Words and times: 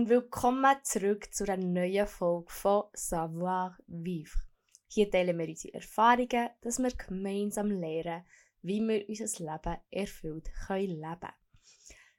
Und 0.00 0.08
willkommen 0.08 0.76
zurück 0.82 1.30
zu 1.30 1.44
einer 1.44 1.62
neuen 1.62 2.06
Folge 2.06 2.50
von 2.50 2.84
Savoir 2.94 3.76
Vivre. 3.86 4.40
Hier 4.88 5.10
teilen 5.10 5.38
wir 5.38 5.46
unsere 5.46 5.74
Erfahrungen, 5.74 6.48
dass 6.62 6.78
wir 6.78 6.90
gemeinsam 6.90 7.70
lernen, 7.70 8.24
wie 8.62 8.80
wir 8.80 9.06
unser 9.06 9.44
Leben 9.44 9.76
erfüllt 9.90 10.48
können 10.66 11.02
leben 11.02 11.32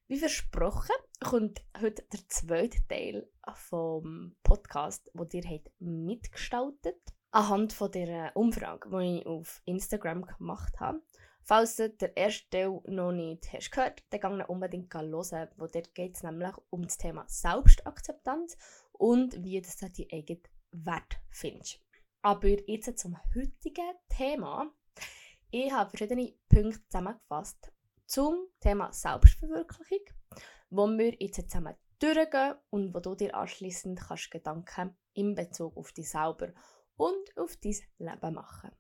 Wie 0.07 0.20
versprochen 0.20 0.94
kommt 1.21 1.66
heute 1.81 2.05
der 2.13 2.20
zweite 2.27 2.88
Teil 2.88 3.27
vom 3.55 4.36
Podcast, 4.44 5.09
wo 5.16 5.27
ihr 5.34 5.50
habt 5.50 5.72
mitgestaltet 5.80 7.02
anhand 7.31 7.73
von 7.73 7.91
der 7.91 8.38
Umfrage, 8.38 8.91
die 8.91 9.22
ich 9.22 9.25
auf 9.25 9.59
Instagram 9.66 10.22
gemacht 10.22 10.80
habe. 10.80 11.02
Falls 11.44 11.76
du 11.76 11.90
den 11.90 12.16
ersten 12.16 12.50
Teil 12.50 12.81
noch 12.86 13.12
nicht 13.12 13.52
hast 13.52 13.72
gehört, 13.72 14.04
dann 14.09 14.20
gang 14.20 14.50
unbedingt 14.50 14.94
hören, 14.94 15.50
wo 15.58 15.67
dort 15.67 15.94
geht 15.95 16.16
es 16.16 16.23
nämlich 16.23 16.54
um 16.70 16.84
das 16.84 16.98
Thema 16.98 17.26
Selbstakzeptanz 17.27 18.58
und 18.94 19.44
wie 19.44 19.62
du 19.62 19.67
deinen 19.80 20.08
eigenen 20.12 20.44
Wert 20.72 21.20
findest. 21.30 21.80
Aber 22.22 22.48
jetzt 22.48 23.00
zum 23.00 23.17
heutigen 23.36 23.94
Thema. 24.09 24.72
Ich 25.50 25.72
habe 25.72 25.90
verschiedene 25.90 26.34
Punkte 26.48 26.88
zusammengefasst 26.88 27.72
zum 28.05 28.48
Thema 28.59 28.94
Selbstverwirklichung, 28.94 30.16
wo 30.70 30.88
wir 30.88 31.16
jetzt 31.20 31.50
zusammen 31.50 31.76
durchgehen 32.00 32.55
und 32.70 32.94
wo 32.94 33.00
du 33.00 33.16
dir 33.16 33.36
anschließend 33.36 34.00
kannst 34.00 34.31
Gedanken 34.31 34.95
in 35.14 35.36
Bezug 35.36 35.76
auf 35.76 35.92
dich 35.92 36.09
selber 36.09 36.53
und 36.95 37.38
auf 37.38 37.58
dein 37.58 37.76
Leben 37.98 38.33
machen. 38.33 38.72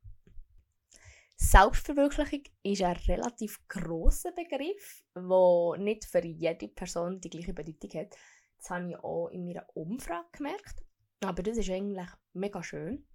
Selbstverwirklichung 1.43 2.43
ist 2.61 2.83
ein 2.83 2.95
relativ 3.07 3.67
grosser 3.67 4.31
Begriff, 4.31 5.03
der 5.15 5.77
nicht 5.79 6.05
für 6.05 6.23
jede 6.23 6.67
Person 6.67 7.19
die 7.19 7.31
gleiche 7.31 7.51
Bedeutung 7.51 7.89
hat. 7.99 8.15
Das 8.59 8.69
habe 8.69 8.91
ich 8.91 8.95
auch 8.97 9.27
in 9.29 9.47
meiner 9.47 9.65
Umfrage 9.73 10.27
gemerkt. 10.33 10.83
Aber 11.19 11.41
das 11.41 11.57
ist 11.57 11.69
eigentlich 11.71 12.07
mega 12.33 12.61
schön. 12.61 13.05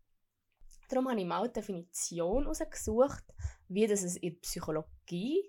Darum 0.89 1.09
habe 1.09 1.21
ich 1.21 1.27
mal 1.27 1.45
eine 1.45 1.53
Definition 1.53 2.43
herausgesucht, 2.43 3.25
wie 3.69 3.87
das 3.87 4.03
in 4.03 4.21
der 4.21 4.41
Psychologie 4.41 5.45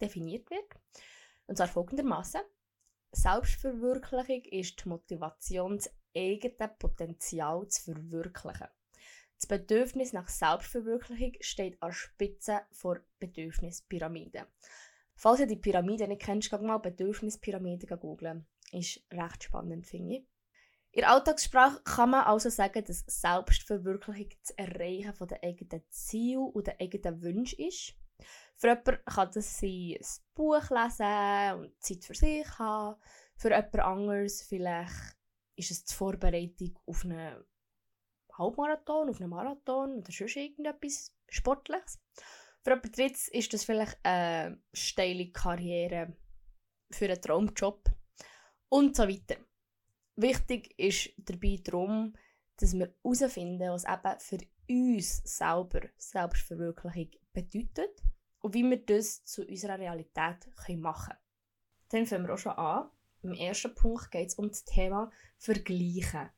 definiert 0.00 0.48
wird. 0.50 0.72
Und 1.46 1.56
zwar 1.56 1.68
folgendermaßen: 1.68 2.42
Selbstverwirklichung 3.10 4.44
ist 4.44 4.82
die 4.82 4.88
Motivation, 4.88 5.78
das 5.78 5.90
eigene 6.16 6.68
Potenzial 6.78 7.66
zu 7.66 7.92
verwirklichen. 7.92 8.68
Das 9.40 9.48
Bedürfnis 9.48 10.12
nach 10.12 10.28
Selbstverwirklichung 10.28 11.32
steht 11.40 11.82
an 11.82 11.88
der 11.88 11.94
Spitze 11.94 12.60
der 12.84 13.04
Bedürfnispyramide. 13.20 14.46
Falls 15.16 15.40
ihr 15.40 15.46
die 15.46 15.56
Pyramide 15.56 16.06
nicht 16.06 16.20
kennt, 16.20 16.50
könnt 16.50 16.62
mal 16.62 16.76
Bedürfnispyramide 16.76 17.86
googeln. 17.96 18.46
Ist 18.72 19.02
recht 19.10 19.44
spannend, 19.44 19.86
finde 19.86 20.16
ich. 20.16 20.26
In 20.92 21.04
Alltagssprache 21.04 21.80
kann 21.84 22.10
man 22.10 22.24
also 22.24 22.50
sagen, 22.50 22.84
dass 22.84 23.04
Selbstverwirklichung 23.06 24.28
das 24.42 24.50
Erreichen 24.56 25.26
der 25.26 25.42
eigenen 25.42 25.84
Ziele 25.88 26.40
und 26.40 26.66
der 26.66 26.78
eigenen 26.78 27.22
Wünsche 27.22 27.56
ist. 27.56 27.94
Für 28.56 28.68
jemanden 28.68 29.04
kann 29.06 29.30
das 29.32 29.58
sein, 29.58 29.96
ein 29.98 30.06
Buch 30.34 30.68
lesen 30.68 31.60
und 31.60 31.82
Zeit 31.82 32.04
für 32.04 32.14
sich 32.14 32.58
haben. 32.58 33.00
Für 33.36 33.50
jemand 33.50 33.78
anderes 33.78 34.42
vielleicht 34.42 35.16
ist 35.56 35.70
es 35.70 35.84
die 35.84 35.94
Vorbereitung 35.94 36.78
auf 36.84 37.04
eine 37.06 37.42
Halbmarathon, 38.38 39.10
auf 39.10 39.20
einem 39.20 39.30
Marathon 39.30 39.98
oder 39.98 40.12
sonst 40.12 40.36
irgendetwas 40.36 41.14
Sportliches. 41.28 41.98
Für 42.62 42.70
jemand 42.70 42.96
drittes 42.96 43.28
ist 43.28 43.52
das 43.52 43.64
vielleicht 43.64 43.98
eine 44.02 44.60
steile 44.72 45.30
Karriere 45.30 46.16
für 46.90 47.06
einen 47.06 47.20
Traumjob 47.22 47.90
und 48.68 48.96
so 48.96 49.08
weiter. 49.08 49.36
Wichtig 50.16 50.78
ist 50.78 51.10
dabei 51.16 51.58
darum, 51.62 52.14
dass 52.56 52.74
wir 52.74 52.92
herausfinden, 53.02 53.70
was 53.70 53.84
eben 53.84 54.20
für 54.20 54.38
uns 54.68 55.22
selber 55.24 55.80
Selbstverwirklichung 55.96 57.20
bedeutet 57.32 58.02
und 58.40 58.54
wie 58.54 58.64
wir 58.64 58.84
das 58.84 59.24
zu 59.24 59.46
unserer 59.46 59.78
Realität 59.78 60.46
machen 60.76 61.14
können. 61.14 61.18
Dann 61.88 62.06
fangen 62.06 62.26
wir 62.26 62.34
auch 62.34 62.38
schon 62.38 62.52
an. 62.52 62.90
Im 63.22 63.32
ersten 63.32 63.74
Punkt 63.74 64.10
geht 64.10 64.28
es 64.28 64.34
um 64.34 64.48
das 64.48 64.64
Thema 64.64 65.10
Vergleichen 65.38 66.30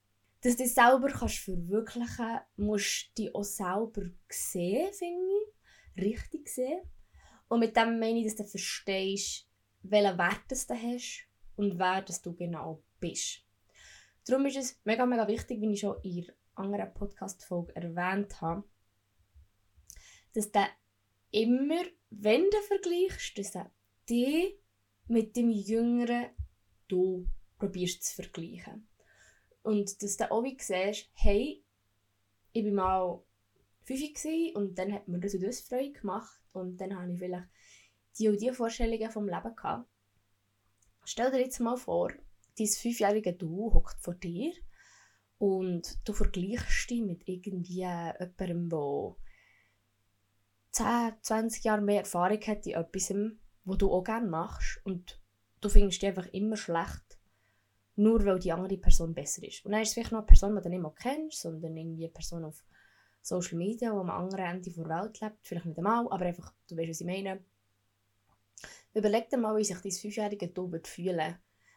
dass 0.42 0.56
du 0.56 0.64
dich 0.64 0.74
selber 0.74 1.08
kannst 1.08 1.38
verwirklichen 1.38 2.08
kannst, 2.16 2.46
musst 2.56 3.10
du 3.16 3.22
dich 3.22 3.34
auch 3.34 3.44
selber 3.44 4.02
sehen, 4.28 4.92
finde 4.92 5.30
ich. 5.96 6.02
Richtig 6.04 6.48
sehen. 6.48 6.82
Und 7.48 7.60
mit 7.60 7.76
dem 7.76 7.98
meine 8.00 8.18
ich, 8.18 8.26
dass 8.26 8.36
du 8.36 8.44
verstehst, 8.44 9.48
welchen 9.82 10.18
Wert 10.18 10.40
du 10.50 10.56
hast 10.56 11.28
und 11.56 11.78
wer 11.78 12.02
das 12.02 12.22
du 12.22 12.34
genau 12.34 12.82
bist. 12.98 13.42
Darum 14.26 14.46
ist 14.46 14.56
es 14.56 14.80
mega, 14.84 15.06
mega 15.06 15.26
wichtig, 15.28 15.60
wie 15.60 15.72
ich 15.72 15.80
schon 15.80 16.00
in 16.02 16.24
einer 16.24 16.34
anderen 16.54 16.94
Podcast-Folge 16.94 17.76
erwähnt 17.76 18.40
habe, 18.40 18.64
dass 20.34 20.50
du 20.50 20.64
immer, 21.30 21.82
wenn 22.10 22.48
du 22.50 22.56
vergleichst, 22.66 23.38
dass 23.38 23.52
du 23.52 23.70
dich 24.08 24.58
mit 25.08 25.36
dem 25.36 25.50
jüngeren 25.50 26.30
Du 26.88 27.26
probierst 27.58 28.04
zu 28.04 28.22
vergleichen. 28.22 28.88
Und 29.62 30.02
dass 30.02 30.16
du 30.16 30.30
auch 30.30 30.42
wie 30.42 30.56
siehst, 30.58 31.10
hey, 31.14 31.62
ich 32.52 32.64
war 32.64 32.72
mal 32.72 33.22
5 33.84 34.54
und 34.54 34.78
dann 34.78 34.92
hat 34.92 35.08
mir 35.08 35.18
das 35.20 35.34
und 35.34 35.42
das 35.42 35.60
Freude 35.60 35.92
gemacht 35.92 36.40
und 36.52 36.80
dann 36.80 36.96
habe 36.96 37.12
ich 37.12 37.18
vielleicht 37.18 37.48
die 38.18 38.28
und 38.28 38.40
die 38.40 38.52
Vorstellungen 38.52 39.10
vom 39.10 39.28
Leben 39.28 39.56
gehabt. 39.56 39.88
Stell 41.04 41.30
dir 41.30 41.40
jetzt 41.40 41.60
mal 41.60 41.76
vor, 41.76 42.12
dein 42.58 42.66
fünfjährige 42.66 43.32
Du 43.32 43.72
hockt 43.72 44.00
vor 44.00 44.14
dir 44.14 44.52
und 45.38 45.98
du 46.06 46.12
vergleichst 46.12 46.90
dich 46.90 47.02
mit 47.02 47.26
irgendwie 47.26 47.80
jemandem, 47.80 48.68
der 48.68 49.16
10, 50.70 51.12
20 51.20 51.64
Jahre 51.64 51.82
mehr 51.82 52.00
Erfahrung 52.00 52.40
hat 52.42 52.66
in 52.66 52.74
etwas, 52.74 53.14
was 53.64 53.78
du 53.78 53.92
auch 53.92 54.04
gerne 54.04 54.28
machst 54.28 54.80
und 54.84 55.20
du 55.60 55.68
findest 55.68 56.02
dich 56.02 56.08
einfach 56.08 56.26
immer 56.28 56.56
schlecht 56.56 57.11
nur 57.96 58.24
weil 58.24 58.38
die 58.38 58.52
andere 58.52 58.78
Person 58.78 59.14
besser 59.14 59.42
ist. 59.42 59.64
Und 59.64 59.72
dann 59.72 59.82
ist 59.82 59.88
es 59.88 59.94
vielleicht 59.94 60.12
noch 60.12 60.20
eine 60.20 60.26
Person, 60.26 60.54
die 60.56 60.62
du 60.62 60.68
nicht 60.68 60.82
mal 60.82 60.94
kennst, 60.94 61.40
sondern 61.40 61.76
irgendwie 61.76 62.04
eine 62.04 62.12
Person 62.12 62.44
auf 62.44 62.64
Social 63.20 63.58
Media, 63.58 63.92
die 63.92 63.98
am 63.98 64.10
anderen 64.10 64.44
Ende 64.44 64.70
der 64.70 64.88
Welt 64.88 65.20
lebt. 65.20 65.46
Vielleicht 65.46 65.66
nicht 65.66 65.78
einmal, 65.78 66.06
aber 66.10 66.24
einfach, 66.24 66.52
du 66.68 66.76
weißt, 66.76 66.90
was 66.90 67.00
ich 67.00 67.06
meine. 67.06 67.44
Überleg 68.94 69.28
dir 69.30 69.38
mal, 69.38 69.56
wie 69.56 69.64
sich 69.64 69.78
dein 69.78 69.92
fünfjährige 69.92 70.48
Du 70.48 70.70
fühlen, 70.84 71.36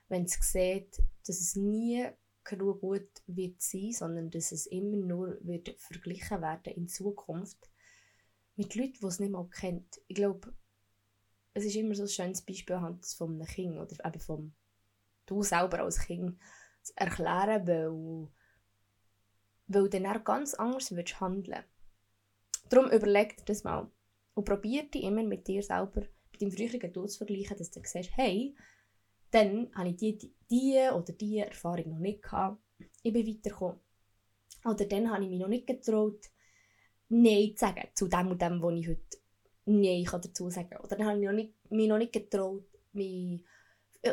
wenn 0.09 0.23
es 0.25 0.37
sieht, 0.41 1.01
dass 1.25 1.39
es 1.39 1.55
nie 1.55 2.05
genug 2.43 2.81
gut 2.81 3.09
wird 3.27 3.61
sein, 3.61 3.91
sondern 3.91 4.29
dass 4.29 4.51
es 4.51 4.67
immer 4.67 4.97
nur 4.97 5.37
wird 5.41 5.69
verglichen 5.79 6.41
werden 6.41 6.73
in 6.73 6.87
Zukunft 6.87 7.69
mit 8.55 8.75
Leuten, 8.75 8.99
die 9.01 9.07
es 9.07 9.19
nicht 9.19 9.31
mal 9.31 9.47
kennt. 9.49 10.01
Ich 10.07 10.15
glaube, 10.15 10.53
es 11.53 11.65
ist 11.65 11.75
immer 11.75 11.95
so 11.95 12.03
ein 12.03 12.09
schönes 12.09 12.41
Beispiel 12.41 12.77
von 12.77 13.33
einem 13.33 13.47
Kind 13.47 13.77
oder 13.77 14.05
eben 14.05 14.19
vom 14.19 14.53
du 15.25 15.43
selber 15.43 15.79
als 15.79 15.99
Kind 15.99 16.39
zu 16.81 16.93
erklären, 16.95 17.67
weil, 17.67 18.27
weil 19.67 19.89
du 19.89 19.99
dann 19.99 20.23
ganz 20.23 20.53
anders 20.53 20.91
würdest 20.91 21.19
handeln 21.19 21.63
Darum 22.69 22.89
überleg 22.89 23.37
dir 23.37 23.45
das 23.45 23.63
mal 23.63 23.89
und 24.33 24.43
probier 24.43 24.83
dich 24.89 25.03
immer 25.03 25.23
mit 25.23 25.47
dir 25.47 25.61
selber, 25.61 26.01
mit 26.31 26.41
deinem 26.41 26.51
früheren 26.51 26.91
Du 26.91 27.05
zu 27.05 27.17
vergleichen, 27.17 27.57
dass 27.57 27.71
du 27.71 27.81
siehst, 27.83 28.09
hey, 28.15 28.55
dann 29.31 29.69
habe 29.75 29.89
ich 29.89 29.97
die, 29.97 30.33
die, 30.49 30.89
oder 30.93 31.13
diese 31.13 31.45
Erfahrung 31.45 31.89
noch 31.89 31.99
nicht 31.99 32.23
gehabt, 32.23 32.61
ich 33.03 33.13
bin 33.13 33.27
weitergekommen. 33.27 33.79
Oder 34.65 34.85
dann 34.85 35.11
habe 35.11 35.23
ich 35.23 35.29
mich 35.29 35.39
noch 35.39 35.47
nicht 35.47 35.67
getraut, 35.67 36.31
Nein 37.09 37.55
zu 37.55 37.65
sagen 37.65 37.87
zu 37.93 38.07
dem 38.07 38.31
und 38.31 38.41
dem, 38.41 38.61
was 38.61 38.73
ich 38.73 38.87
heute 38.87 39.17
Nein 39.65 40.05
dazu 40.05 40.49
sagen 40.49 40.69
kann. 40.69 40.81
Oder 40.83 40.97
dann 40.97 41.07
habe 41.07 41.23
ich 41.23 41.53
mich 41.69 41.87
noch 41.87 41.97
nicht 41.97 42.13
getraut, 42.13 42.65
mich 42.93 43.43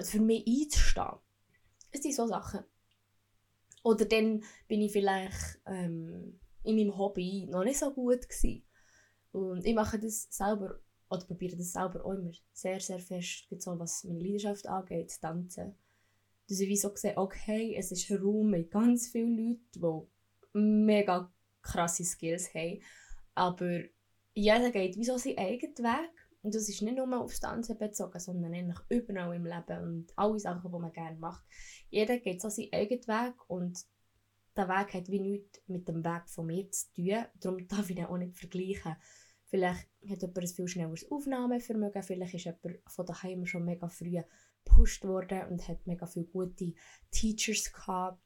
für 0.00 0.20
mich 0.20 0.46
einzustehen. 0.46 1.18
Es 1.90 2.02
sind 2.02 2.14
so 2.14 2.26
Sachen. 2.26 2.64
Oder 3.82 4.04
dann 4.04 4.42
bin 4.68 4.80
ich 4.80 4.92
vielleicht 4.92 5.60
ähm, 5.66 6.40
in 6.62 6.76
meinem 6.76 6.96
Hobby 6.96 7.46
noch 7.50 7.64
nicht 7.64 7.78
so 7.78 7.92
gut 7.92 8.28
gewesen. 8.28 8.64
Und 9.32 9.66
ich 9.66 9.74
mache 9.74 9.98
das 9.98 10.28
selber, 10.30 10.80
oder 11.10 11.24
probiere 11.24 11.56
das 11.56 11.72
selber 11.72 12.04
auch 12.04 12.12
immer 12.12 12.32
sehr, 12.52 12.80
sehr 12.80 13.00
fest, 13.00 13.46
so 13.58 13.78
was 13.78 14.04
meine 14.04 14.20
Leidenschaft 14.20 14.66
angeht, 14.66 15.18
tanzen. 15.20 15.74
Dass 16.48 16.60
ich 16.60 16.80
so 16.80 16.94
sehe, 16.94 17.16
okay, 17.16 17.74
es 17.76 17.92
ist 17.92 18.10
ein 18.10 18.18
Raum 18.18 18.50
mit 18.50 18.70
ganz 18.70 19.08
vielen 19.08 19.36
Leuten, 19.36 19.60
die 20.54 20.58
mega 20.58 21.32
krasse 21.62 22.04
Skills 22.04 22.52
haben. 22.54 22.82
Aber 23.34 23.80
jeder 24.34 24.70
geht 24.70 24.96
wie 24.96 25.04
so 25.04 25.16
seinen 25.16 25.38
eigenen 25.38 25.78
Weg. 25.78 26.21
Und 26.42 26.54
das 26.54 26.68
ist 26.68 26.82
nicht 26.82 26.96
nur 26.96 27.20
aufs 27.20 27.40
Tanzen 27.40 27.78
bezogen, 27.78 28.18
sondern 28.18 28.52
eigentlich 28.52 28.80
überall 28.88 29.34
im 29.34 29.46
Leben 29.46 29.82
und 29.84 30.12
alle 30.16 30.40
Sachen, 30.40 30.72
die 30.72 30.78
man 30.78 30.92
gerne 30.92 31.18
macht. 31.18 31.44
Jeder 31.88 32.18
geht 32.18 32.40
so 32.40 32.48
seinen 32.48 32.72
eigenen 32.72 33.06
Weg 33.06 33.34
und 33.48 33.84
der 34.56 34.68
Weg 34.68 34.94
hat 34.94 35.08
wie 35.08 35.20
nichts 35.20 35.62
mit 35.66 35.88
dem 35.88 36.04
Weg 36.04 36.28
von 36.28 36.46
mir 36.46 36.68
zu 36.70 36.92
tun. 36.94 37.24
Darum 37.40 37.68
darf 37.68 37.88
ich 37.88 37.96
ihn 37.96 38.04
auch 38.04 38.18
nicht 38.18 38.36
vergleichen. 38.36 38.96
Vielleicht 39.44 39.88
hat 40.08 40.22
jemand 40.22 40.38
ein 40.38 40.46
viel 40.48 40.68
schnelleres 40.68 41.10
Aufnahmevermögen, 41.10 42.02
vielleicht 42.02 42.34
ist 42.34 42.44
jemand 42.44 42.80
von 42.86 43.06
daheim 43.06 43.46
schon 43.46 43.64
mega 43.64 43.86
früh 43.88 44.20
gepusht 44.64 45.04
worden 45.04 45.48
und 45.48 45.68
hat 45.68 45.86
mega 45.86 46.06
viele 46.06 46.26
gute 46.26 46.74
Teachers 47.10 47.72
gehabt 47.72 48.20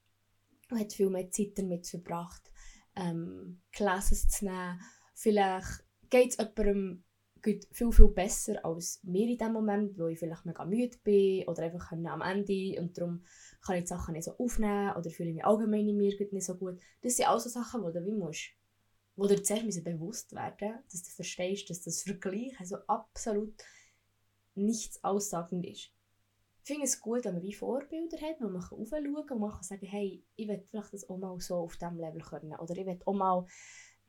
und 0.71 0.79
hat 0.79 0.93
viel 0.93 1.09
mehr 1.09 1.29
Zeit 1.29 1.57
damit 1.57 1.87
verbracht, 1.87 2.51
ähm, 2.95 3.61
Classes 3.71 4.27
zu 4.29 4.45
nehmen. 4.45 4.79
Vielleicht 5.13 5.83
geht 6.09 6.31
es 6.31 6.37
jemandem 6.37 7.03
viel, 7.71 7.91
viel 7.91 8.07
besser 8.09 8.63
als 8.65 8.99
mir 9.03 9.27
in 9.27 9.37
dem 9.37 9.53
Moment, 9.53 9.97
wo 9.97 10.07
ich 10.07 10.19
vielleicht 10.19 10.45
mega 10.45 10.65
müde 10.65 10.97
bin 11.03 11.47
oder 11.47 11.63
einfach 11.63 11.91
am 11.91 12.21
Ende 12.21 12.79
und 12.79 12.97
darum 12.97 13.23
kann 13.61 13.75
ich 13.75 13.83
die 13.83 13.87
Sachen 13.87 14.13
nicht 14.13 14.25
so 14.25 14.37
aufnehmen 14.37 14.95
oder 14.95 15.09
fühle 15.09 15.33
mich 15.33 15.45
allgemein 15.45 15.87
in 15.87 15.97
mir 15.97 16.13
nicht 16.31 16.45
so 16.45 16.55
gut. 16.55 16.79
Das 17.01 17.15
sind 17.15 17.27
auch 17.27 17.39
so 17.39 17.49
Sachen, 17.49 17.85
die 17.85 17.93
du 17.93 18.05
wie 18.05 18.13
musst, 18.13 18.51
wo 19.15 19.27
dir 19.27 19.41
zuerst 19.41 19.83
bewusst 19.83 20.33
werden 20.33 20.79
dass 20.91 21.03
du 21.03 21.09
verstehst, 21.11 21.69
dass 21.69 21.83
das 21.83 22.03
Vergleich 22.03 22.59
also 22.59 22.77
absolut 22.87 23.53
nichts 24.55 25.03
aussagend 25.03 25.65
ist. 25.65 25.91
Ich 26.63 26.73
finde 26.73 26.83
es 26.83 26.99
gut, 26.99 27.23
wenn 27.23 27.35
man 27.35 27.43
wie 27.43 27.53
Vorbilder 27.53 28.17
hat, 28.17 28.41
wo 28.41 28.49
man 28.49 28.61
aufschauen 28.61 29.25
kann 29.25 29.37
und 29.37 29.39
man 29.39 29.51
kann 29.51 29.63
sagen, 29.63 29.85
hey, 29.85 30.21
ich 30.35 30.47
will 30.47 30.61
vielleicht 30.69 30.93
das 30.93 31.09
auch 31.09 31.17
mal 31.17 31.39
so 31.39 31.55
auf 31.55 31.77
diesem 31.77 31.97
Level 31.97 32.21
können 32.21 32.53
oder 32.53 32.75
ich 32.75 32.85
will 32.85 32.99
auch 33.05 33.13
mal 33.13 33.45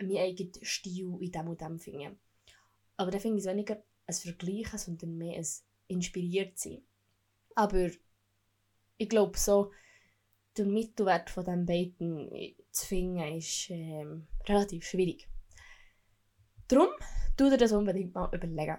meinen 0.01 0.17
eigenen 0.17 0.53
Stil 0.63 1.17
in 1.21 1.31
dem 1.31 1.49
und 1.49 1.61
dem 1.61 1.79
finden. 1.79 2.19
Aber 2.99 3.11
dann 3.11 3.21
finde 3.21 3.39
ich 3.39 3.45
es 3.45 3.51
weniger 3.51 3.83
ein 4.07 4.15
Vergleichen, 4.15 4.79
sondern 4.79 5.17
mehr 5.17 5.39
ein 5.39 5.47
inspiriert 5.87 6.59
sein. 6.59 6.83
Aber 7.55 7.89
ich 8.99 9.09
glaube 9.09 9.39
so, 9.39 9.73
den 10.57 10.73
Mittelwert 10.73 11.31
von 11.31 11.45
diesen 11.45 11.67
beiden 11.67 12.57
zu 12.71 12.87
finden, 12.87 13.37
ist 13.37 13.71
ähm, 13.71 14.27
relativ 14.47 14.85
schwierig. 14.85 15.29
Darum, 16.67 16.89
tu 17.37 17.49
dir 17.49 17.57
das 17.57 17.73
unbedingt 17.73 18.15
mal 18.15 18.29
überlegen. 18.35 18.79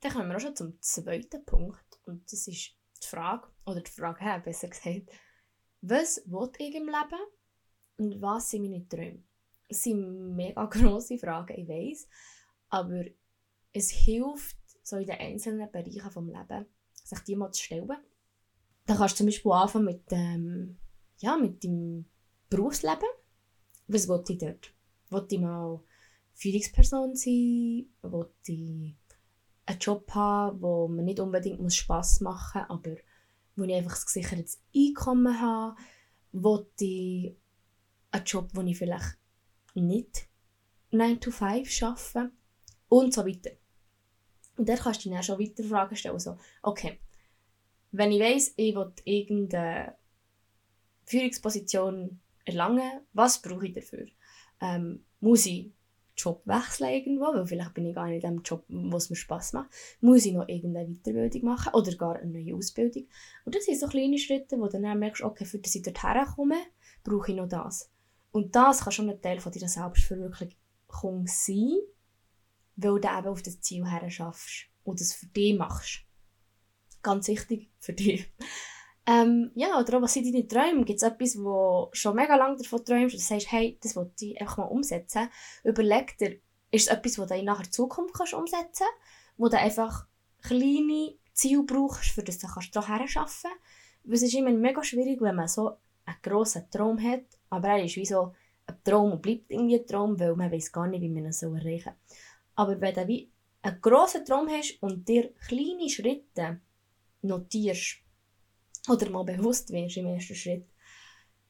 Dann 0.00 0.12
kommen 0.12 0.28
wir 0.28 0.36
auch 0.36 0.40
schon 0.40 0.56
zum 0.56 0.80
zweiten 0.80 1.44
Punkt. 1.44 2.00
Und 2.06 2.24
das 2.32 2.46
ist 2.46 2.74
die 3.02 3.06
Frage, 3.06 3.48
oder 3.66 3.80
die 3.80 3.90
Frage, 3.90 4.20
hey, 4.20 4.40
besser 4.40 4.68
gesagt, 4.68 5.10
was 5.80 6.22
will 6.26 6.50
ich 6.58 6.74
im 6.74 6.86
Leben 6.86 7.20
und 7.98 8.22
was 8.22 8.50
sind 8.50 8.62
meine 8.62 8.88
Träume? 8.88 9.24
Das 9.68 9.82
sind 9.82 10.34
mega 10.34 10.64
grosse 10.70 11.18
Fragen, 11.18 11.58
ich 11.58 11.68
weiß, 11.68 12.08
aber 12.68 13.04
es 13.72 13.90
hilft, 13.90 14.56
so 14.82 14.96
in 14.96 15.06
den 15.06 15.18
einzelnen 15.18 15.70
Bereichen 15.70 16.02
des 16.02 16.14
Lebens, 16.14 16.66
sich 17.04 17.18
die 17.20 17.36
mal 17.36 17.50
zu 17.52 17.62
stellen. 17.62 17.88
Dann 18.86 18.96
kannst 18.96 19.14
du 19.14 19.18
zum 19.18 19.26
Beispiel 19.26 19.52
anfangen 19.52 19.84
mit, 19.84 20.02
ähm, 20.10 20.78
ja, 21.18 21.36
mit 21.36 21.62
deinem 21.62 22.06
Berufsleben. 22.50 23.08
Was 23.88 24.08
will 24.08 24.22
ich 24.28 24.38
dort? 24.38 24.74
Will 25.10 25.26
ich 25.30 25.40
mal 25.40 25.80
Führungsperson 26.34 27.14
sein? 27.14 27.86
Will 28.02 28.30
ich 28.46 28.96
einen 29.66 29.78
Job 29.78 30.10
haben, 30.14 30.60
wo 30.60 30.88
mir 30.88 31.02
nicht 31.02 31.20
unbedingt 31.20 31.72
Spass 31.72 32.20
machen 32.20 32.62
muss, 32.62 32.70
aber 32.70 32.96
wo 33.56 33.64
ich 33.64 33.74
einfach 33.74 33.96
ein 33.96 34.04
gesichertes 34.04 34.60
Einkommen 34.74 35.40
habe? 35.40 35.76
Will 36.32 36.66
ich 36.80 37.36
einen 38.10 38.24
Job, 38.24 38.50
wo 38.54 38.62
ich 38.62 38.76
vielleicht 38.76 39.16
nicht 39.74 40.28
9 40.90 41.20
to 41.20 41.30
5 41.30 41.82
arbeite? 41.82 42.32
Und 42.88 43.14
so 43.14 43.24
weiter. 43.24 43.50
Und 44.56 44.68
dann 44.68 44.78
kannst 44.78 45.04
du 45.04 45.08
dir 45.08 45.16
dann 45.16 45.24
schon 45.24 45.38
weiter 45.38 45.64
Fragen 45.64 45.96
stellen. 45.96 46.18
So, 46.18 46.36
okay, 46.62 46.98
wenn 47.90 48.12
ich 48.12 48.20
weiss, 48.20 48.54
ich 48.56 48.74
will 48.74 48.92
irgendeine 49.04 49.94
Führungsposition 51.04 52.20
erlangen, 52.44 53.00
was 53.12 53.40
brauche 53.40 53.66
ich 53.66 53.72
dafür? 53.72 54.06
Ähm, 54.60 55.04
muss 55.20 55.46
ich 55.46 55.72
Job 56.16 56.42
wechseln 56.44 56.90
irgendwo, 56.90 57.24
weil 57.24 57.46
vielleicht 57.46 57.74
bin 57.74 57.86
ich 57.86 57.94
gar 57.94 58.06
nicht 58.06 58.24
in 58.24 58.36
dem 58.36 58.42
Job, 58.42 58.64
wo 58.68 58.96
es 58.96 59.10
mir 59.10 59.16
Spass 59.16 59.52
macht. 59.52 59.70
Muss 60.00 60.26
ich 60.26 60.32
noch 60.32 60.48
irgendeine 60.48 60.88
Weiterbildung 60.88 61.44
machen 61.44 61.74
oder 61.74 61.92
gar 61.96 62.16
eine 62.16 62.30
neue 62.30 62.54
Ausbildung? 62.54 63.06
Und 63.44 63.54
das 63.54 63.64
sind 63.64 63.80
so 63.80 63.86
kleine 63.86 64.18
Schritte, 64.18 64.58
wo 64.58 64.68
du 64.68 64.80
dann 64.80 64.98
merkst, 64.98 65.22
okay, 65.22 65.44
für 65.44 65.58
das 65.58 65.74
ich 65.74 65.82
dort 65.82 66.02
herkomme, 66.02 66.58
brauche 67.02 67.30
ich 67.30 67.36
noch 67.36 67.48
das. 67.48 67.90
Und 68.30 68.54
das 68.54 68.80
kann 68.80 68.92
schon 68.92 69.10
ein 69.10 69.20
Teil 69.20 69.40
von 69.40 69.52
deiner 69.52 69.68
Selbstverwirklichung 69.68 71.26
sein, 71.26 71.78
weil 72.76 73.00
du 73.00 73.08
eben 73.08 73.28
auf 73.28 73.42
das 73.42 73.60
Ziel 73.60 73.88
her 73.88 74.08
schaffst 74.10 74.66
und 74.84 75.00
das 75.00 75.12
für 75.12 75.26
dich 75.26 75.56
machst. 75.56 76.04
Ganz 77.02 77.28
wichtig 77.28 77.70
für 77.78 77.92
dich. 77.92 78.30
Ähm, 79.04 79.50
ja, 79.56 79.80
oder 79.80 79.98
auch, 79.98 80.02
was 80.02 80.14
sind 80.14 80.32
deine 80.32 80.46
Träume? 80.46 80.84
Gibt 80.84 80.98
es 80.98 81.02
etwas, 81.02 81.36
wo 81.36 81.88
schon 81.92 82.14
mega 82.14 82.36
lange 82.36 82.56
davon 82.56 82.84
träumst 82.84 83.14
und 83.14 83.20
du 83.20 83.26
sagst, 83.26 83.50
hey, 83.50 83.76
das 83.82 83.96
will 83.96 84.10
ich 84.20 84.40
einfach 84.40 84.58
mal 84.58 84.64
umsetzen? 84.66 85.28
Überleg 85.64 86.16
dir, 86.18 86.38
ist 86.70 86.86
es 86.86 86.96
etwas, 86.96 87.14
das 87.14 87.28
du 87.28 87.34
in 87.34 87.44
nachher 87.44 87.70
Zukunft 87.70 88.14
kannst 88.14 88.34
umsetzen 88.34 88.86
kannst, 88.86 89.36
wo 89.36 89.48
du 89.48 89.58
einfach 89.58 90.06
kleine 90.42 91.14
Ziele 91.32 91.64
brauchst, 91.64 92.10
für 92.10 92.22
das 92.22 92.38
du 92.38 92.46
kannst 92.46 92.76
daran 92.76 93.00
arbeiten? 93.00 93.48
Weil 94.04 94.14
es 94.14 94.22
ist 94.22 94.34
immer 94.34 94.52
mega 94.52 94.82
schwierig, 94.84 95.20
wenn 95.20 95.34
man 95.34 95.48
so 95.48 95.78
einen 96.04 96.16
grossen 96.22 96.70
Traum 96.70 97.02
hat, 97.02 97.24
aber 97.50 97.68
er 97.68 97.84
ist 97.84 97.96
wie 97.96 98.06
so 98.06 98.34
ein 98.66 98.76
Traum 98.84 99.12
und 99.12 99.22
bleibt 99.22 99.50
irgendwie 99.50 99.80
ein 99.80 99.86
Traum, 99.86 100.18
weil 100.18 100.34
man 100.36 100.50
weiß 100.50 100.70
gar 100.72 100.86
nicht, 100.86 101.02
wie 101.02 101.08
man 101.08 101.24
ihn 101.24 101.32
so 101.32 101.52
erreichen 101.54 101.92
soll. 102.06 102.16
Aber 102.54 102.80
wenn 102.80 102.94
du 102.94 103.08
wie 103.08 103.30
einen 103.62 103.80
grossen 103.80 104.24
Traum 104.24 104.48
hast 104.48 104.82
und 104.82 105.08
dir 105.08 105.32
kleine 105.46 105.88
Schritte 105.88 106.60
notierst 107.22 107.98
oder 108.88 109.10
mal 109.10 109.24
bewusst 109.24 109.70
wirst 109.70 109.96
im 109.96 110.06
ersten 110.06 110.34
Schritt, 110.34 110.66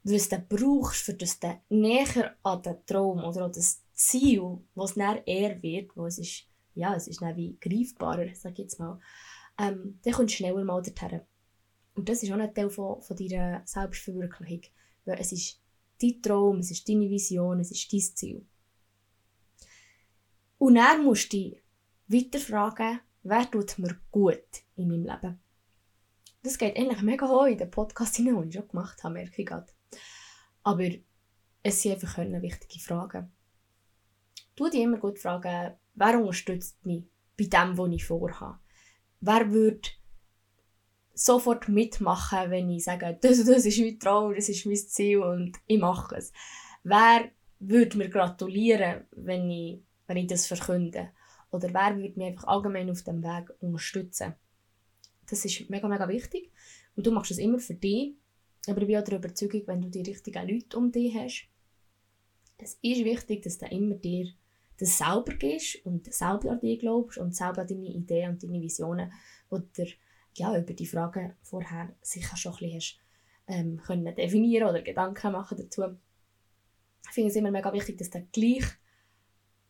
was 0.04 0.28
du 0.28 0.38
brauchst, 0.38 1.02
für 1.02 1.14
das 1.14 1.38
du 1.38 1.60
näher 1.70 2.36
an 2.42 2.62
den 2.62 2.84
Traum 2.86 3.22
oder 3.24 3.44
an 3.44 3.52
das 3.52 3.82
Ziel, 3.92 4.58
was 4.74 4.94
dann 4.94 5.22
eher 5.24 5.62
wird, 5.62 5.96
wo 5.96 6.06
es 6.06 6.18
ist, 6.18 6.46
ja, 6.74 6.94
es 6.94 7.08
ist 7.08 7.20
wie 7.20 7.56
greifbarer, 7.60 8.34
sag 8.34 8.52
ich 8.52 8.58
jetzt 8.58 8.78
mal, 8.80 8.98
ähm, 9.58 9.98
dann 10.02 10.12
kommst 10.12 10.34
du 10.34 10.36
schneller 10.36 10.64
mal 10.64 10.82
dorthin. 10.82 11.20
Und 11.94 12.08
das 12.08 12.22
ist 12.22 12.32
auch 12.32 12.38
ein 12.38 12.54
Teil 12.54 12.70
von, 12.70 13.00
von 13.02 13.16
deiner 13.16 13.62
Selbstverwirklichung, 13.66 14.72
weil 15.04 15.20
es 15.20 15.32
ist 15.32 15.60
dein 16.00 16.20
Traum, 16.22 16.58
es 16.58 16.70
ist 16.70 16.88
deine 16.88 17.08
Vision, 17.08 17.60
es 17.60 17.70
ist 17.70 17.92
dein 17.92 18.00
Ziel. 18.00 18.46
Und 20.62 20.76
dann 20.76 21.02
musst 21.02 21.32
dich 21.32 21.60
weiter 22.06 22.38
fragen, 22.38 23.00
wer 23.24 23.50
tut 23.50 23.80
mir 23.80 23.96
gut 24.12 24.62
in 24.76 24.86
meinem 24.86 25.06
Leben? 25.06 25.40
Das 26.44 26.56
geht 26.56 26.76
eigentlich 26.76 27.02
mega 27.02 27.28
hoch 27.28 27.46
in 27.46 27.58
den 27.58 27.68
Podcast 27.68 28.14
hinein, 28.14 28.36
den 28.36 28.48
ich 28.48 28.54
schon 28.54 28.68
gemacht 28.68 29.02
habe, 29.02 29.14
merke 29.14 29.42
ich 29.42 29.48
gerade. 29.48 29.66
Aber 30.62 30.88
es 31.64 31.82
sind 31.82 31.94
einfach 31.94 32.16
wichtige 32.18 32.78
Fragen. 32.78 33.32
Du 34.54 34.70
dich 34.70 34.82
immer 34.82 34.98
gut 34.98 35.18
fragen, 35.18 35.74
wer 35.96 36.20
unterstützt 36.20 36.86
mich 36.86 37.06
bei 37.36 37.46
dem, 37.46 37.76
was 37.76 37.90
ich 37.90 38.04
vorhabe? 38.04 38.60
Wer 39.20 39.50
würde 39.50 39.88
sofort 41.12 41.68
mitmachen, 41.68 42.52
wenn 42.52 42.70
ich 42.70 42.84
sage, 42.84 43.18
das, 43.20 43.44
das 43.44 43.66
ist 43.66 43.80
mein 43.80 43.98
Traum, 43.98 44.32
das 44.32 44.48
ist 44.48 44.64
mein 44.64 44.76
Ziel 44.76 45.24
und 45.24 45.58
ich 45.66 45.80
mache 45.80 46.14
es? 46.14 46.32
Wer 46.84 47.32
würde 47.58 47.98
mir 47.98 48.08
gratulieren, 48.08 49.08
wenn 49.10 49.50
ich 49.50 49.82
wenn 50.06 50.16
ich 50.16 50.26
das 50.26 50.46
verkünde? 50.46 51.10
Oder 51.50 51.72
wer 51.74 51.96
würde 51.96 52.18
mich 52.18 52.28
einfach 52.28 52.48
allgemein 52.48 52.90
auf 52.90 53.02
dem 53.02 53.22
Weg 53.22 53.50
unterstützen? 53.60 54.34
Das 55.28 55.44
ist 55.44 55.68
mega, 55.70 55.86
mega 55.88 56.08
wichtig. 56.08 56.50
Und 56.96 57.06
du 57.06 57.12
machst 57.12 57.30
es 57.30 57.38
immer 57.38 57.58
für 57.58 57.74
dich. 57.74 58.14
Aber 58.68 58.80
ich 58.80 58.86
bin 58.86 58.96
auch 58.96 59.04
der 59.04 59.18
Überzeugung, 59.18 59.62
wenn 59.66 59.82
du 59.82 59.88
die 59.88 60.02
richtigen 60.02 60.48
Leute 60.48 60.76
um 60.76 60.92
dich 60.92 61.14
hast, 61.14 61.48
es 62.58 62.78
ist 62.80 63.04
wichtig, 63.04 63.42
dass 63.42 63.58
du 63.58 63.66
immer 63.66 63.96
dir 63.96 64.28
das 64.78 64.98
selber 64.98 65.34
gibst 65.34 65.84
und 65.84 66.12
selber 66.12 66.52
an 66.52 66.60
dich 66.60 66.80
glaubst 66.80 67.18
und 67.18 67.34
selber 67.34 67.62
an 67.62 67.66
deine 67.66 67.88
Ideen 67.88 68.30
und 68.30 68.42
deine 68.42 68.60
Visionen, 68.60 69.12
die 69.50 69.62
du 69.76 69.86
ja, 70.36 70.56
über 70.58 70.72
die 70.72 70.86
Fragen 70.86 71.34
vorher 71.42 71.94
sicher 72.00 72.36
schon 72.36 72.52
ein 72.52 72.58
bisschen 72.58 72.74
hast, 72.76 72.98
ähm, 73.48 73.76
können 73.78 74.14
definieren 74.14 74.68
oder 74.68 74.82
Gedanken 74.82 75.32
machen 75.32 75.58
dazu. 75.58 75.82
Ich 77.04 77.14
finde 77.14 77.30
es 77.30 77.36
immer 77.36 77.50
mega 77.50 77.72
wichtig, 77.72 77.98
dass 77.98 78.10
du 78.10 78.24
gleich 78.32 78.64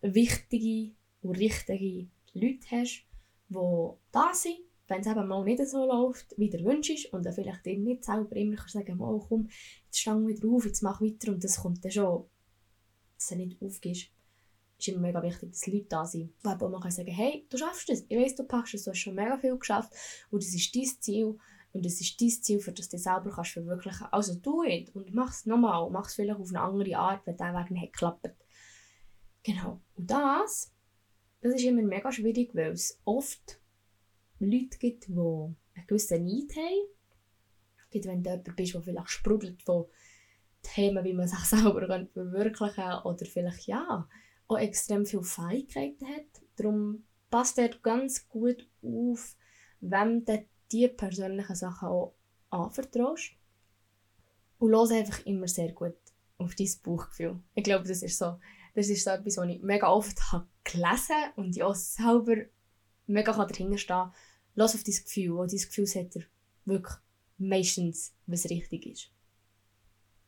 wichtige 0.03 0.95
und 1.23 1.37
richtige 1.37 2.09
Leute 2.35 2.67
hast, 2.71 3.05
die 3.49 3.91
da 4.11 4.35
sind, 4.35 4.59
wenn 4.89 5.01
es 5.01 5.07
eben 5.07 5.27
mal 5.27 5.45
nicht 5.45 5.67
so 5.67 5.87
läuft, 5.87 6.35
wie 6.37 6.51
der 6.51 6.65
Wunsch 6.65 6.91
ist 6.91 7.13
und 7.13 7.25
dann 7.25 7.33
vielleicht 7.33 7.65
dir 7.65 7.79
nicht 7.79 8.05
selber 8.05 8.37
immer 8.37 8.57
sagen 8.69 8.99
mal 8.99 9.21
komm, 9.29 9.49
jetzt 9.87 10.01
stang 10.01 10.27
wieder 10.27 10.47
auf, 10.49 10.67
jetzt 10.67 10.83
mach 10.83 11.01
weiter 11.01 11.33
und 11.33 11.43
das 11.43 11.61
kommt 11.61 11.85
dann 11.85 11.93
schon, 11.93 12.27
dass 13.17 13.29
du 13.29 13.37
nicht 13.37 13.63
aufgibst. 13.63 14.11
ist 14.79 14.89
immer 14.89 15.01
mega 15.01 15.23
wichtig, 15.23 15.51
dass 15.51 15.67
Leute 15.67 15.87
da 15.89 16.05
sind, 16.05 16.33
die 16.45 16.49
eben 16.49 16.75
auch 16.75 16.91
sagen 16.91 17.13
hey, 17.13 17.47
du 17.49 17.57
schaffst 17.57 17.89
es, 17.91 18.05
ich 18.09 18.19
weiss, 18.19 18.35
du 18.35 18.45
packst 18.45 18.75
es, 18.75 18.85
du 18.85 18.91
hast 18.91 18.99
schon 18.99 19.15
mega 19.15 19.39
viel 19.39 19.57
geschafft 19.57 19.93
und 20.31 20.43
das 20.43 20.53
ist 20.53 20.75
dein 20.75 20.91
Ziel 21.01 21.39
und 21.73 21.87
das 21.87 22.01
ist 22.01 22.21
dein 22.21 22.29
Ziel, 22.29 22.61
für 22.61 22.73
das 22.73 22.89
du 22.89 22.97
dich 22.97 23.05
selber 23.05 23.31
kannst 23.31 23.53
verwirklichen 23.53 23.99
kannst. 24.01 24.15
Also 24.15 24.35
tu 24.37 24.63
es 24.65 24.91
und 24.91 25.15
mach 25.15 25.31
es 25.31 25.47
nochmal, 25.47 25.89
mach 25.91 26.07
es 26.07 26.15
vielleicht 26.15 26.41
auf 26.41 26.49
eine 26.49 26.61
andere 26.61 26.97
Art, 26.97 27.27
wenn 27.27 27.37
der 27.37 27.55
Weg 27.55 27.71
nicht 27.71 27.93
geklappt 27.93 28.35
Genau. 29.43 29.81
Und 29.97 30.11
das, 30.11 30.73
das 31.41 31.55
ist 31.55 31.65
immer 31.65 31.83
mega 31.83 32.11
schwierig, 32.13 32.55
weil 32.55 32.73
es 32.73 33.01
oft 33.05 33.61
Leute 34.39 34.79
gibt, 34.79 35.09
die 35.09 35.13
einen 35.13 35.57
gewissen 35.87 36.25
Neid 36.25 36.57
haben. 36.57 36.89
Gibt, 37.91 38.07
wenn 38.07 38.23
du 38.23 38.31
jemand 38.31 38.57
bist, 38.57 38.75
der 38.75 38.83
vielleicht 38.83 39.11
sprudelt 39.11 39.63
von 39.63 39.87
Themen, 40.63 41.05
wie 41.05 41.13
man 41.13 41.29
sich 41.29 41.39
selber 41.45 42.07
verwirklichen 42.13 42.75
kann 42.75 43.03
oder 43.03 43.27
vielleicht 43.27 43.67
ja, 43.67 44.09
auch 44.49 44.59
extrem 44.59 45.05
viele 45.05 45.25
Fähigkeiten 45.25 46.07
hat. 46.07 46.43
Darum 46.57 47.05
passt 47.31 47.59
er 47.59 47.71
ganz 47.83 48.29
gut 48.29 48.67
auf, 48.83 49.37
wem 49.81 50.25
du 50.25 50.45
die 50.71 50.89
persönlichen 50.89 51.57
Sachen 51.57 51.89
auch 51.89 52.15
anvertraust. 52.51 53.33
Und 54.59 54.71
los 54.71 54.93
einfach 54.93 55.27
immer 55.27 55.49
sehr 55.49 55.73
gut 55.73 55.97
auf 56.39 56.55
dein 56.55 56.69
Bauchgefühl. 56.83 57.41
Ich 57.55 57.65
glaube, 57.65 57.87
das 57.87 58.03
ist 58.03 58.19
so, 58.19 58.39
das 58.75 58.89
ist 58.89 59.05
so 59.05 59.11
etwas, 59.11 59.37
was 59.37 59.49
ich 59.49 59.63
mega 59.63 59.89
oft 59.89 60.33
habe 60.33 60.47
gelesen 60.65 61.17
und 61.37 61.57
ich 61.57 61.63
auch 61.63 61.75
selber 61.75 62.37
mega 63.07 63.33
dahinter 63.33 63.79
stehen 63.79 63.97
kann. 63.97 64.15
Lass 64.55 64.75
auf 64.75 64.85
dein 64.85 64.95
Gefühl, 64.95 65.33
und 65.33 65.53
dein 65.53 65.59
Gefühl 65.59 65.87
sagt 65.87 66.15
dir 66.15 66.25
wirklich 66.65 66.97
meistens, 67.39 68.15
was 68.27 68.49
richtig 68.49 68.87
ist. 68.87 69.11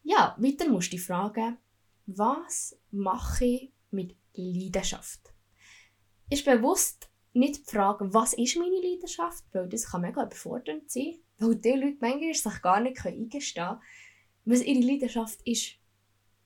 Ja, 0.02 0.36
weiter 0.38 0.68
musst 0.68 0.92
du 0.92 0.96
dich 0.96 1.06
fragen, 1.06 1.56
was 2.06 2.76
mache 2.90 3.44
ich 3.44 3.72
mit 3.90 4.16
Leidenschaft? 4.34 5.32
Ist 6.28 6.44
bewusst 6.44 7.08
nicht 7.32 7.66
die 7.66 7.70
Frage, 7.70 8.12
was 8.12 8.34
ist 8.34 8.56
meine 8.56 8.80
Leidenschaft, 8.80 9.44
weil 9.52 9.68
das 9.68 9.90
kann 9.90 10.02
mega 10.02 10.24
überfordernd 10.24 10.90
sein, 10.90 11.16
weil 11.38 11.56
die 11.56 11.70
Leute 11.70 11.98
manchmal 12.00 12.34
sich 12.34 12.62
gar 12.62 12.80
nicht 12.80 13.04
eingestehen 13.04 13.66
können, 13.66 13.80
was 14.44 14.62
ihre 14.62 14.80
Leidenschaft 14.80 15.40
ist. 15.44 15.76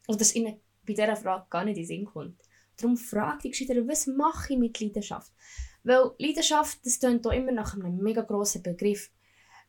Oder 0.07 0.21
es 0.21 0.35
ihnen 0.35 0.61
bei 0.89 0.95
dieser 0.95 1.17
Frage 1.17 1.47
gar 1.51 1.65
nicht 1.65 1.77
in 1.77 1.83
den 1.83 1.87
Sinn 1.87 2.05
kommt. 2.07 2.43
Darum 2.77 2.97
frag 2.97 3.41
dich 3.41 3.53
gescheiter, 3.53 3.87
was 3.87 4.07
mache 4.07 4.55
ich 4.55 4.59
mit 4.59 4.81
Leidenschaft? 4.81 5.33
Weil 5.83 6.13
Leidenschaft, 6.19 6.79
das 6.85 6.99
klingt 6.99 7.27
auch 7.27 7.33
immer 7.33 7.53
nach 7.53 7.75
einem 7.75 7.99
mega 7.99 8.23
grossen 8.23 8.63
Begriff. 8.63 9.11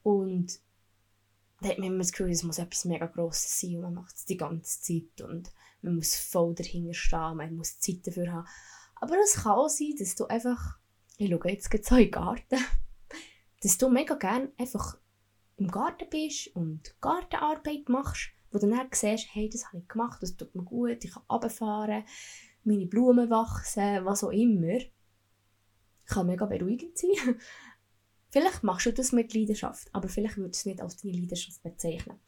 Und 0.04 0.60
da 1.62 1.70
hat 1.70 1.78
man 1.78 1.88
immer 1.88 1.98
das 2.00 2.12
Gefühl, 2.12 2.32
es 2.32 2.44
muss 2.44 2.58
etwas 2.58 2.86
mega 2.86 3.06
Grosses 3.06 3.60
sein 3.60 3.76
und 3.76 3.82
man 3.82 3.94
macht 3.96 4.16
es 4.16 4.26
die 4.26 4.38
ganze 4.38 4.82
Zeit 4.82 5.28
und 5.28 5.52
man 5.82 5.96
muss 5.96 6.16
voll 6.16 6.56
dahinter 6.56 6.94
stehen, 6.94 7.38
man 7.38 7.56
muss 7.56 7.80
Zeit 7.80 8.08
dafür 8.08 8.32
haben. 8.32 8.48
Aber 8.96 9.16
es 9.18 9.44
kann 9.44 9.54
auch 9.54 9.70
sein, 9.70 9.96
dass 9.98 10.16
du 10.16 10.26
einfach, 10.28 10.78
ich 11.18 11.30
schaue 11.30 11.52
jetzt 11.52 11.70
gerade 11.70 11.84
so 11.84 11.96
in 11.96 12.04
den 12.04 12.12
Garten, 12.12 12.58
dass 13.62 13.78
du 13.78 13.90
mega 13.90 14.16
gerne 14.16 14.52
einfach 14.58 14.98
im 15.58 15.70
Garten 15.70 16.10
bist 16.10 16.56
und 16.56 16.96
Gartenarbeit 17.02 17.90
machst, 17.90 18.30
wo 18.52 18.60
du 18.60 18.70
dann 18.70 18.88
siehst, 18.92 19.28
hey, 19.34 19.50
das 19.50 19.68
habe 19.68 19.80
ich 19.80 19.88
gemacht, 19.88 20.22
das 20.22 20.36
tut 20.36 20.54
mir 20.56 20.64
gut, 20.64 21.04
ich 21.04 21.12
kann 21.12 21.24
runterfahren, 21.30 22.04
meine 22.64 22.86
Blumen 22.86 23.30
wachsen, 23.30 24.06
was 24.06 24.24
auch 24.24 24.32
immer. 24.32 24.80
Kann 26.06 26.28
mega 26.28 26.46
beruhigend 26.46 26.98
sein. 26.98 27.12
Vielleicht 28.32 28.64
machst 28.64 28.86
du 28.86 28.94
das 28.94 29.12
mit 29.12 29.34
Leidenschaft, 29.34 29.90
aber 29.92 30.08
vielleicht 30.08 30.38
würdest 30.38 30.64
du 30.64 30.70
es 30.70 30.74
nicht 30.74 30.82
als 30.84 30.98
deine 30.98 31.18
Leidenschaft 31.18 31.64
bezeichnen. 31.64 32.20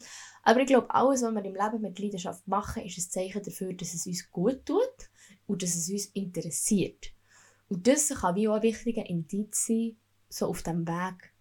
Aber 0.42 0.60
ich 0.60 0.66
glaube, 0.66 0.90
alles, 0.90 1.22
was 1.22 1.32
wir 1.32 1.46
im 1.46 1.54
Leben 1.54 1.82
mit 1.82 2.00
Leidenschaft 2.00 2.48
machen, 2.48 2.84
ist 2.84 2.98
ein 2.98 3.10
Zeichen 3.12 3.44
dafür, 3.44 3.74
dass 3.74 3.94
es 3.94 4.08
uns 4.08 4.32
gut 4.32 4.66
tut 4.66 4.82
und 5.46 5.62
dass 5.62 5.76
es 5.76 5.92
uns 5.92 6.08
interessiert. 6.08 7.12
Und 7.70 7.86
das 7.86 8.10
kann 8.10 8.36
wie 8.36 8.48
auch 8.48 8.56
ein 8.56 8.64
wichtiger 8.64 9.08
Indiz 9.08 9.68
sein, 9.68 9.96
so 10.28 10.48
auf 10.48 10.64
dem 10.64 10.88
Weg. 10.88 11.34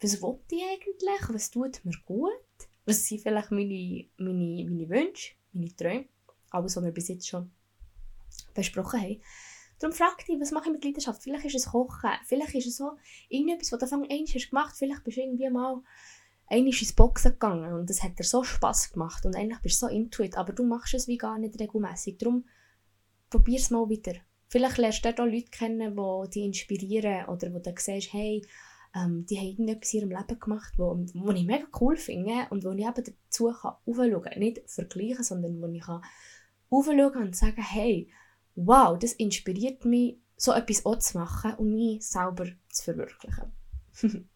Was 0.00 0.22
will 0.22 0.38
ich 0.50 0.62
eigentlich? 0.64 1.28
Was 1.28 1.50
tut 1.50 1.84
mir 1.84 1.94
gut? 2.06 2.32
Was 2.84 3.06
sind 3.06 3.20
vielleicht 3.20 3.50
meine, 3.50 4.06
meine, 4.16 4.64
meine 4.64 4.88
Wünsche, 4.88 5.34
meine 5.52 5.74
Träume? 5.76 6.06
Alles, 6.50 6.76
was 6.76 6.84
wir 6.84 6.90
bis 6.90 7.08
jetzt 7.08 7.28
schon 7.28 7.50
besprochen 8.54 9.00
haben. 9.00 9.20
Darum 9.78 9.96
frag 9.96 10.24
dich, 10.24 10.38
was 10.40 10.52
mache 10.52 10.66
ich 10.66 10.72
mit 10.72 10.84
Leidenschaft? 10.84 11.22
Vielleicht 11.22 11.44
ist 11.44 11.56
es 11.56 11.66
Kochen, 11.66 12.10
vielleicht 12.24 12.54
ist 12.54 12.66
es 12.66 12.76
so 12.76 12.92
irgendetwas, 13.28 13.72
was 13.72 13.80
du 13.80 13.96
Anfang 13.96 14.08
hast 14.08 14.50
gemacht, 14.50 14.76
vielleicht 14.76 15.02
bist 15.02 15.16
du 15.16 15.22
irgendwie 15.22 15.50
mal 15.50 15.82
einmal 16.46 16.72
ins 16.72 16.92
Boxen 16.92 17.32
gegangen 17.32 17.72
und 17.72 17.90
das 17.90 18.02
hat 18.02 18.18
dir 18.18 18.24
so 18.24 18.44
Spass 18.44 18.92
gemacht 18.92 19.24
und 19.24 19.34
eigentlich 19.34 19.60
bist 19.60 19.82
du 19.82 19.86
so 19.86 19.92
into 19.92 20.22
it, 20.22 20.36
aber 20.36 20.52
du 20.52 20.64
machst 20.64 20.94
es 20.94 21.08
wie 21.08 21.18
gar 21.18 21.38
nicht 21.38 21.58
regelmäßig. 21.58 22.18
Darum 22.18 22.44
probier 23.30 23.58
es 23.58 23.70
mal 23.70 23.88
wieder. 23.88 24.14
Vielleicht 24.48 24.78
lernst 24.78 25.04
du 25.04 25.08
dort 25.08 25.20
auch 25.20 25.32
Leute 25.32 25.50
kennen, 25.50 25.96
die 25.96 26.30
dich 26.30 26.44
inspirieren 26.44 27.26
oder 27.26 27.52
wo 27.52 27.58
du 27.58 27.72
siehst, 27.76 28.12
hey, 28.12 28.44
ähm, 28.94 29.24
die 29.26 29.38
haben 29.38 29.46
irgendetwas 29.46 29.94
in 29.94 30.00
ihrem 30.00 30.10
Leben 30.10 30.40
gemacht, 30.40 30.74
wo, 30.76 30.96
wo 30.96 31.30
ich 31.32 31.44
mega 31.44 31.66
cool 31.80 31.96
finde 31.96 32.46
und 32.50 32.64
wo 32.64 32.72
ich 32.72 32.84
eben 32.84 33.04
dazu 33.04 33.52
kann 33.52 33.74
aufschauen 33.86 34.22
kann. 34.22 34.38
Nicht 34.38 34.62
vergleichen, 34.66 35.24
sondern 35.24 35.60
wo 35.60 35.66
ich 35.66 35.82
kann 35.82 36.02
und 36.70 37.36
sagen, 37.36 37.62
hey, 37.62 38.10
wow, 38.54 38.98
das 38.98 39.12
inspiriert 39.14 39.84
mich, 39.84 40.18
so 40.36 40.52
etwas 40.52 40.84
auch 40.84 40.98
zu 40.98 41.18
machen 41.18 41.54
und 41.54 41.74
mich 41.74 42.06
selber 42.06 42.46
zu 42.68 42.84
verwirklichen. 42.84 43.52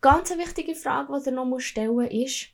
Ganz 0.00 0.30
eine 0.30 0.42
wichtige 0.42 0.74
Frage, 0.74 1.12
die 1.18 1.30
du 1.30 1.34
noch 1.34 1.58
stellen 1.58 1.94
musst, 1.94 2.12
ist, 2.12 2.48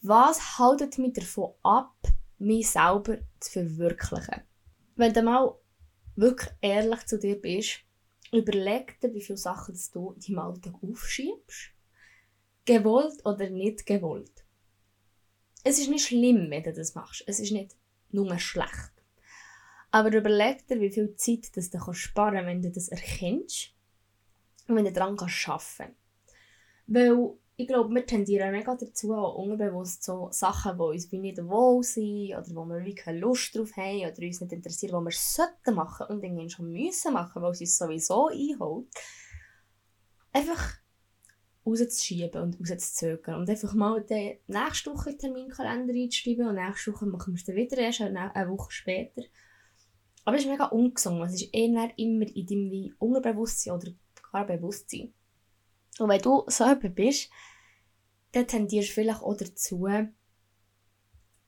was 0.00 0.58
haltet 0.58 0.98
mich 0.98 1.14
davon 1.14 1.54
ab, 1.62 1.94
mich 2.38 2.70
selber 2.70 3.18
zu 3.40 3.52
verwirklichen? 3.52 4.42
Wenn 4.96 5.12
du 5.12 5.22
mal 5.22 5.54
wirklich 6.16 6.50
ehrlich 6.60 7.06
zu 7.06 7.18
dir 7.18 7.40
bist, 7.40 7.83
überleg 8.34 9.00
dir, 9.00 9.12
wie 9.14 9.22
viele 9.22 9.38
Sachen 9.38 9.78
du 9.92 10.12
in 10.12 10.20
deinem 10.20 10.38
Alltag 10.38 10.74
aufschiebst. 10.82 11.70
Gewollt 12.64 13.24
oder 13.24 13.50
nicht 13.50 13.86
gewollt. 13.86 14.44
Es 15.62 15.78
ist 15.78 15.88
nicht 15.88 16.06
schlimm, 16.06 16.50
wenn 16.50 16.62
du 16.62 16.72
das 16.72 16.94
machst. 16.94 17.24
Es 17.26 17.40
ist 17.40 17.52
nicht 17.52 17.76
nur 18.10 18.38
schlecht. 18.38 18.92
Aber 19.90 20.12
überleg 20.12 20.66
dir, 20.66 20.80
wie 20.80 20.90
viel 20.90 21.14
Zeit 21.16 21.56
das 21.56 21.70
du 21.70 21.92
sparen 21.92 22.34
kannst, 22.34 22.46
wenn 22.48 22.62
du 22.62 22.70
das 22.70 22.88
erkennst 22.88 23.72
und 24.66 24.76
wenn 24.76 24.84
du 24.84 24.92
daran 24.92 25.18
arbeiten 25.18 25.66
kannst. 25.76 25.96
Weil 26.86 27.38
ich 27.56 27.68
glaube, 27.68 27.94
wir 27.94 28.04
tendieren 28.04 28.50
mega 28.50 28.74
dazu, 28.74 29.14
auch 29.14 29.36
unbewusst 29.36 30.02
so 30.02 30.28
Sachen, 30.32 30.76
die 30.76 30.82
uns 30.82 31.12
wie 31.12 31.18
nicht 31.18 31.38
wohl 31.38 31.84
sind 31.84 32.30
oder 32.30 32.46
wo 32.48 32.64
wir 32.64 32.84
wie 32.84 32.96
keine 32.96 33.20
Lust 33.20 33.54
drauf 33.54 33.76
haben 33.76 34.00
oder 34.00 34.26
uns 34.26 34.40
nicht 34.40 34.52
interessieren, 34.52 34.98
die 34.98 35.04
wir 35.04 35.12
sollten 35.12 35.74
machen 35.74 36.06
und 36.08 36.24
irgendwann 36.24 36.50
schon 36.50 36.72
müssen 36.72 37.12
machen, 37.12 37.42
weil 37.42 37.52
es 37.52 37.60
uns 37.60 37.78
sowieso 37.78 38.26
einholt, 38.26 38.88
einfach 40.32 40.78
rauszuschieben 41.64 42.42
und 42.42 42.58
rauszuzögern 42.60 43.40
und 43.40 43.48
einfach 43.48 43.72
mal 43.74 44.02
den 44.02 44.38
nächste 44.48 44.92
Woche 44.92 45.16
Terminkalender 45.16 45.94
einzuschreiben 45.94 46.48
und 46.48 46.56
nächste 46.56 46.92
Woche 46.92 47.06
machen 47.06 47.34
wir 47.34 47.38
es 47.38 47.44
dann 47.44 47.56
wieder 47.56 47.78
erst 47.78 48.00
eine 48.00 48.48
Woche 48.50 48.72
später. 48.72 49.22
Aber 50.24 50.36
es 50.36 50.42
ist 50.42 50.50
mega 50.50 50.66
ungesund. 50.66 51.22
Es 51.24 51.34
ist 51.34 51.54
eher 51.54 51.92
immer 51.96 52.26
in 52.34 52.46
deinem 52.46 52.94
Unterbewusstsein 52.98 53.74
oder 53.74 53.92
gar 54.32 54.46
Bewusstsein. 54.46 55.12
Und 55.98 56.08
wenn 56.08 56.20
du 56.20 56.44
so 56.48 56.64
jemand 56.64 56.94
bist, 56.94 57.30
dann 58.32 58.46
tendierst 58.46 58.90
du 58.90 58.92
vielleicht 58.94 59.22
auch 59.22 59.36
dazu, 59.36 59.86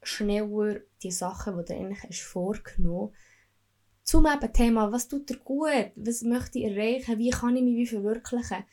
schneller 0.03 0.81
die 1.03 1.11
Sachen, 1.11 1.59
die 1.59 1.65
du 1.65 1.75
eigentlich 1.75 2.03
hast 2.05 2.21
vorgenommen 2.21 3.13
zum 4.07 4.25
eben 4.25 4.53
Thema, 4.53 4.93
was 4.93 5.09
tut 5.09 5.29
dir 5.29 5.39
gut, 5.39 5.91
was 5.97 6.23
möchte 6.23 6.61
ich 6.61 6.67
erreichen, 6.67 7.19
wie 7.19 7.31
kann 7.31 7.57
ich 7.57 7.65
mich 7.65 7.77
wie 7.77 7.87
verwirklichen, 7.87 8.65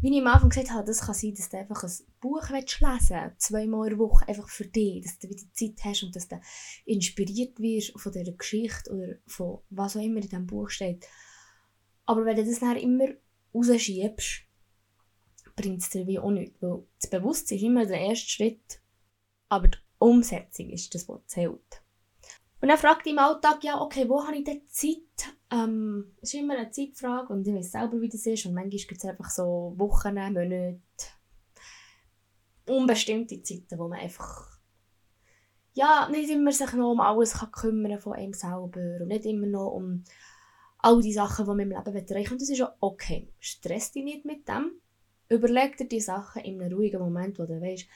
wie 0.00 0.16
ich 0.16 0.20
am 0.20 0.28
Anfang 0.28 0.50
gesagt 0.50 0.70
habe, 0.70 0.86
das 0.86 1.00
kann 1.00 1.14
sein, 1.14 1.34
dass 1.34 1.48
du 1.48 1.58
einfach 1.58 1.82
ein 1.82 1.90
Buch 2.20 2.48
lesen 2.48 2.76
willst, 2.80 3.40
zweimal 3.40 3.90
in 3.90 3.98
Woche, 3.98 4.26
einfach 4.28 4.48
für 4.48 4.64
dich, 4.64 5.02
dass 5.02 5.18
du 5.18 5.28
wieder 5.28 5.42
Zeit 5.52 5.84
hast 5.84 6.04
und 6.04 6.14
dass 6.14 6.28
du 6.28 6.40
inspiriert 6.84 7.58
wirst 7.58 7.98
von 7.98 8.12
dieser 8.12 8.32
Geschichte 8.32 8.92
oder 8.92 9.14
von 9.26 9.58
was 9.70 9.96
auch 9.96 10.00
immer 10.00 10.16
in 10.16 10.22
diesem 10.22 10.46
Buch 10.46 10.70
steht. 10.70 11.08
Aber 12.06 12.24
wenn 12.24 12.36
du 12.36 12.44
das 12.44 12.60
dann 12.60 12.76
immer 12.76 13.08
rausschiebst, 13.52 14.44
bringt 15.56 15.82
es 15.82 15.90
dir 15.90 16.06
wie 16.06 16.18
auch 16.18 16.30
nichts, 16.30 16.60
weil 16.60 16.84
das 17.00 17.10
Bewusstsein 17.10 17.58
ist 17.58 17.64
immer 17.64 17.86
der 17.86 18.00
erste 18.00 18.30
Schritt, 18.30 18.80
aber 19.48 19.68
die 19.68 19.78
Umsetzung 19.98 20.70
ist 20.70 20.94
das, 20.94 21.08
was 21.08 21.26
zählt. 21.26 21.82
Und 22.60 22.68
dann 22.68 22.78
fragt 22.78 23.06
im 23.06 23.18
Alltag, 23.18 23.64
ja, 23.64 23.80
okay, 23.80 24.08
wo 24.08 24.24
habe 24.24 24.36
ich 24.36 24.44
denn 24.44 24.62
Zeit? 24.68 25.34
Ähm, 25.50 26.14
es 26.22 26.32
ist 26.32 26.40
immer 26.40 26.56
eine 26.56 26.70
Zeitfrage 26.70 27.32
und 27.32 27.46
ich 27.46 27.54
weiß 27.54 27.72
selber, 27.72 28.00
wie 28.00 28.08
das 28.08 28.24
ist. 28.24 28.46
Und 28.46 28.54
manchmal 28.54 28.86
gibt 28.86 29.02
es 29.02 29.04
einfach 29.04 29.30
so 29.30 29.74
Wochen, 29.76 30.14
Monate, 30.14 30.80
unbestimmte 32.68 33.42
Zeiten, 33.42 33.78
wo 33.78 33.88
man 33.88 33.98
einfach 33.98 34.52
ja, 35.74 36.08
nicht 36.10 36.30
immer 36.30 36.52
sich 36.52 36.72
noch 36.74 36.92
um 36.92 37.00
alles 37.00 37.34
kann 37.34 37.50
kümmern 37.50 37.98
von 37.98 38.12
einem 38.12 38.34
selber 38.34 39.00
und 39.00 39.08
nicht 39.08 39.24
immer 39.24 39.46
noch 39.46 39.72
um 39.72 40.04
all 40.78 41.00
die 41.00 41.12
Sachen, 41.12 41.44
die 41.44 41.48
man 41.48 41.60
im 41.60 41.70
Leben 41.70 41.96
erreichen 41.96 42.32
Und 42.32 42.42
das 42.42 42.50
ist 42.50 42.62
auch 42.62 42.74
okay. 42.80 43.32
Stress 43.38 43.92
dich 43.92 44.04
nicht 44.04 44.24
mit 44.24 44.48
dem. 44.48 44.81
Überleg 45.32 45.76
dir 45.76 45.88
die 45.88 46.00
Sachen 46.00 46.42
in 46.42 46.60
einem 46.60 46.76
ruhigen 46.76 47.00
Moment, 47.00 47.38
wo 47.38 47.46
du 47.46 47.60
weißt, 47.60 47.86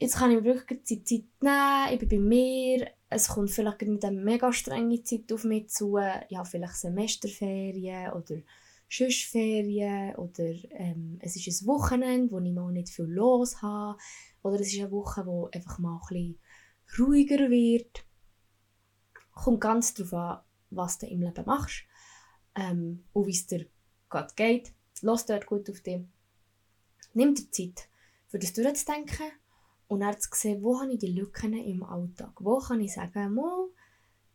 jetzt 0.00 0.16
kann 0.16 0.30
ich 0.30 0.38
mir 0.38 0.44
wirklich 0.44 0.82
die 0.84 1.04
Zeit 1.04 1.24
nehmen, 1.40 1.92
ich 1.92 1.98
bin 2.00 2.08
bei 2.08 2.18
mir, 2.18 2.90
es 3.08 3.28
kommt 3.28 3.50
vielleicht 3.50 3.82
nicht 3.82 4.04
eine 4.04 4.20
mega 4.20 4.52
strenge 4.52 5.02
Zeit 5.02 5.32
auf 5.32 5.44
mich 5.44 5.68
zu, 5.68 5.98
ja, 5.98 6.44
vielleicht 6.44 6.76
Semesterferien 6.76 8.12
oder 8.12 8.36
Schüssferien 8.88 10.16
oder 10.16 10.52
ähm, 10.70 11.18
es 11.22 11.36
ist 11.36 11.62
ein 11.62 11.66
Wochenende, 11.68 12.32
wo 12.32 12.40
ich 12.40 12.52
mal 12.52 12.72
nicht 12.72 12.88
viel 12.88 13.04
los 13.04 13.62
habe 13.62 13.96
oder 14.42 14.58
es 14.58 14.72
ist 14.72 14.80
eine 14.80 14.90
Woche, 14.90 15.24
wo 15.26 15.48
einfach 15.54 15.78
mal 15.78 16.00
ein 16.00 16.08
bisschen 16.08 16.38
ruhiger 16.98 17.50
wird. 17.50 18.04
Kommt 19.32 19.60
ganz 19.60 19.94
darauf 19.94 20.12
an, 20.14 20.40
was 20.70 20.98
du 20.98 21.06
im 21.06 21.22
Leben 21.22 21.44
machst 21.46 21.84
ähm, 22.56 23.04
und 23.12 23.26
wie 23.26 23.30
es 23.30 23.46
dir 23.46 23.66
gerade 24.08 24.34
geht. 24.34 24.72
Lass 25.02 25.24
dort 25.24 25.46
gut 25.46 25.70
auf 25.70 25.80
dich. 25.82 26.00
Nimm 27.12 27.34
dir 27.34 27.50
Zeit, 27.50 27.88
für 28.28 28.38
das 28.38 28.52
durchzudenken 28.52 29.32
und 29.88 30.00
dann 30.00 30.18
zu 30.20 30.28
sehen, 30.32 30.62
wo 30.62 30.80
habe 30.80 30.92
ich 30.92 30.98
die 31.00 31.12
Lücken 31.12 31.54
im 31.54 31.82
Alltag. 31.82 32.32
Wo 32.38 32.58
kann 32.58 32.80
ich 32.80 32.94
sagen, 32.94 33.34
mal, 33.34 33.68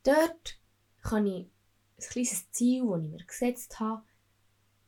dort 0.03 0.59
kann 1.01 1.25
ich 1.25 1.47
ein 1.97 2.09
kleines 2.09 2.51
Ziel, 2.51 2.85
das 2.87 3.01
ich 3.03 3.09
mir 3.09 3.25
gesetzt 3.25 3.79
habe, 3.79 4.03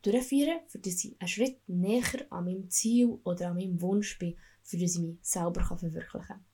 durchführen, 0.02 0.60
für 0.66 0.78
dass 0.78 1.04
ich 1.04 1.16
einen 1.20 1.28
Schritt 1.28 1.68
näher 1.68 2.26
an 2.30 2.44
meinem 2.44 2.70
Ziel 2.70 3.18
oder 3.24 3.48
an 3.48 3.56
meinem 3.56 3.80
Wunsch 3.80 4.18
bin, 4.18 4.36
für 4.62 4.76
dass 4.76 4.94
ich 4.94 5.00
mich 5.00 5.18
selber 5.22 5.64
verwirklichen 5.64 6.26
kann. 6.26 6.44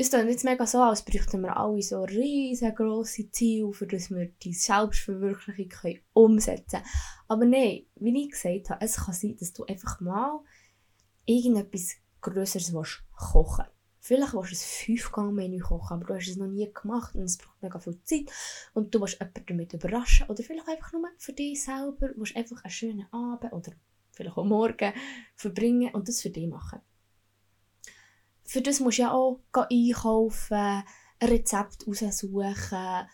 Es 0.00 0.08
ist 0.08 0.14
jetzt 0.14 0.44
mega 0.46 0.66
so, 0.66 0.78
als 0.78 1.04
bräuchten 1.04 1.42
wir 1.42 1.54
alle 1.54 1.82
so 1.82 2.02
riesengroße 2.02 3.30
Ziele, 3.32 3.70
für 3.74 3.86
dass 3.86 4.08
wir 4.08 4.28
die 4.42 4.54
Selbstverwirklichung 4.54 5.68
können 5.68 6.00
umsetzen 6.14 6.80
können. 6.80 6.84
Aber 7.28 7.44
nein, 7.44 7.82
wie 7.96 8.24
ich 8.24 8.30
gesagt 8.30 8.70
habe, 8.70 8.82
es 8.82 8.96
kann 8.96 9.12
sein, 9.12 9.36
dass 9.38 9.52
du 9.52 9.66
einfach 9.66 10.00
mal 10.00 10.40
irgendetwas 11.26 11.96
Größeres 12.22 12.72
kochen 13.14 13.66
willst. 13.66 13.72
Vielleicht 14.00 14.32
willst 14.32 14.52
du 14.52 14.92
ein 14.92 14.96
5-Gang-Menü 14.96 15.58
kochen, 15.58 15.96
aber 15.96 16.06
du 16.06 16.14
hast 16.14 16.28
es 16.28 16.36
noch 16.36 16.46
nie 16.46 16.72
gemacht 16.72 17.14
und 17.14 17.24
es 17.24 17.36
braucht 17.36 17.62
mega 17.62 17.78
viel 17.78 18.02
Zeit 18.04 18.32
und 18.72 18.94
du 18.94 19.02
willst 19.02 19.20
jemanden 19.20 19.44
damit 19.46 19.74
überraschen 19.74 20.30
oder 20.30 20.42
vielleicht 20.42 20.66
einfach 20.66 20.94
nur 20.94 21.10
für 21.18 21.34
dich 21.34 21.62
selber, 21.62 22.08
willst 22.16 22.36
einfach 22.36 22.64
einen 22.64 22.70
schönen 22.70 23.06
Abend 23.12 23.52
oder 23.52 23.72
vielleicht 24.12 24.38
auch 24.38 24.44
morgen 24.46 24.94
verbringen 25.34 25.92
und 25.92 26.08
das 26.08 26.22
für 26.22 26.30
dich 26.30 26.48
machen. 26.48 26.80
Für 28.50 28.62
das 28.62 28.80
musst 28.80 28.98
du 28.98 29.02
ja 29.02 29.12
auch 29.12 29.38
einkaufen, 29.54 30.56
ein 30.56 30.84
Rezept 31.22 31.86
raussuchen, 31.86 33.06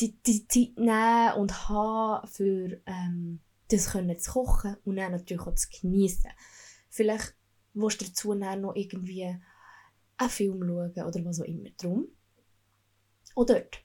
die, 0.00 0.16
die 0.22 0.48
Zeit 0.48 0.78
nehmen 0.78 1.34
und 1.34 1.68
haben, 1.68 2.26
für 2.26 2.80
ähm, 2.86 3.40
das 3.70 3.90
können 3.90 4.18
zu 4.18 4.32
kochen 4.32 4.78
und 4.86 4.96
dann 4.96 5.12
natürlich 5.12 5.46
auch 5.46 5.54
zu 5.56 5.68
genießen. 5.68 6.30
Vielleicht 6.88 7.34
willst 7.74 8.00
du 8.00 8.06
dazu 8.06 8.32
noch 8.32 8.74
irgendwie 8.76 9.24
einen 10.16 10.30
Film 10.30 10.62
schauen 10.66 11.06
oder 11.06 11.24
was 11.26 11.42
auch 11.42 11.44
immer. 11.44 11.68
Drum. 11.76 12.08
Und 13.34 13.50
dort. 13.50 13.82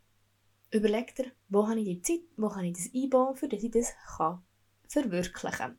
Überleg 0.71 1.13
dir, 1.15 1.33
wo 1.49 1.67
habe 1.67 1.81
ich 1.81 1.85
die 1.85 2.01
Zeit, 2.01 2.21
wo 2.37 2.47
kann 2.47 2.63
ich 2.63 2.77
das 2.77 2.89
einbauen, 2.95 3.35
für 3.35 3.49
dass 3.49 3.61
ich 3.61 3.71
das 3.71 3.91
kann 4.15 4.41
verwirklichen 4.87 5.51
kann. 5.51 5.77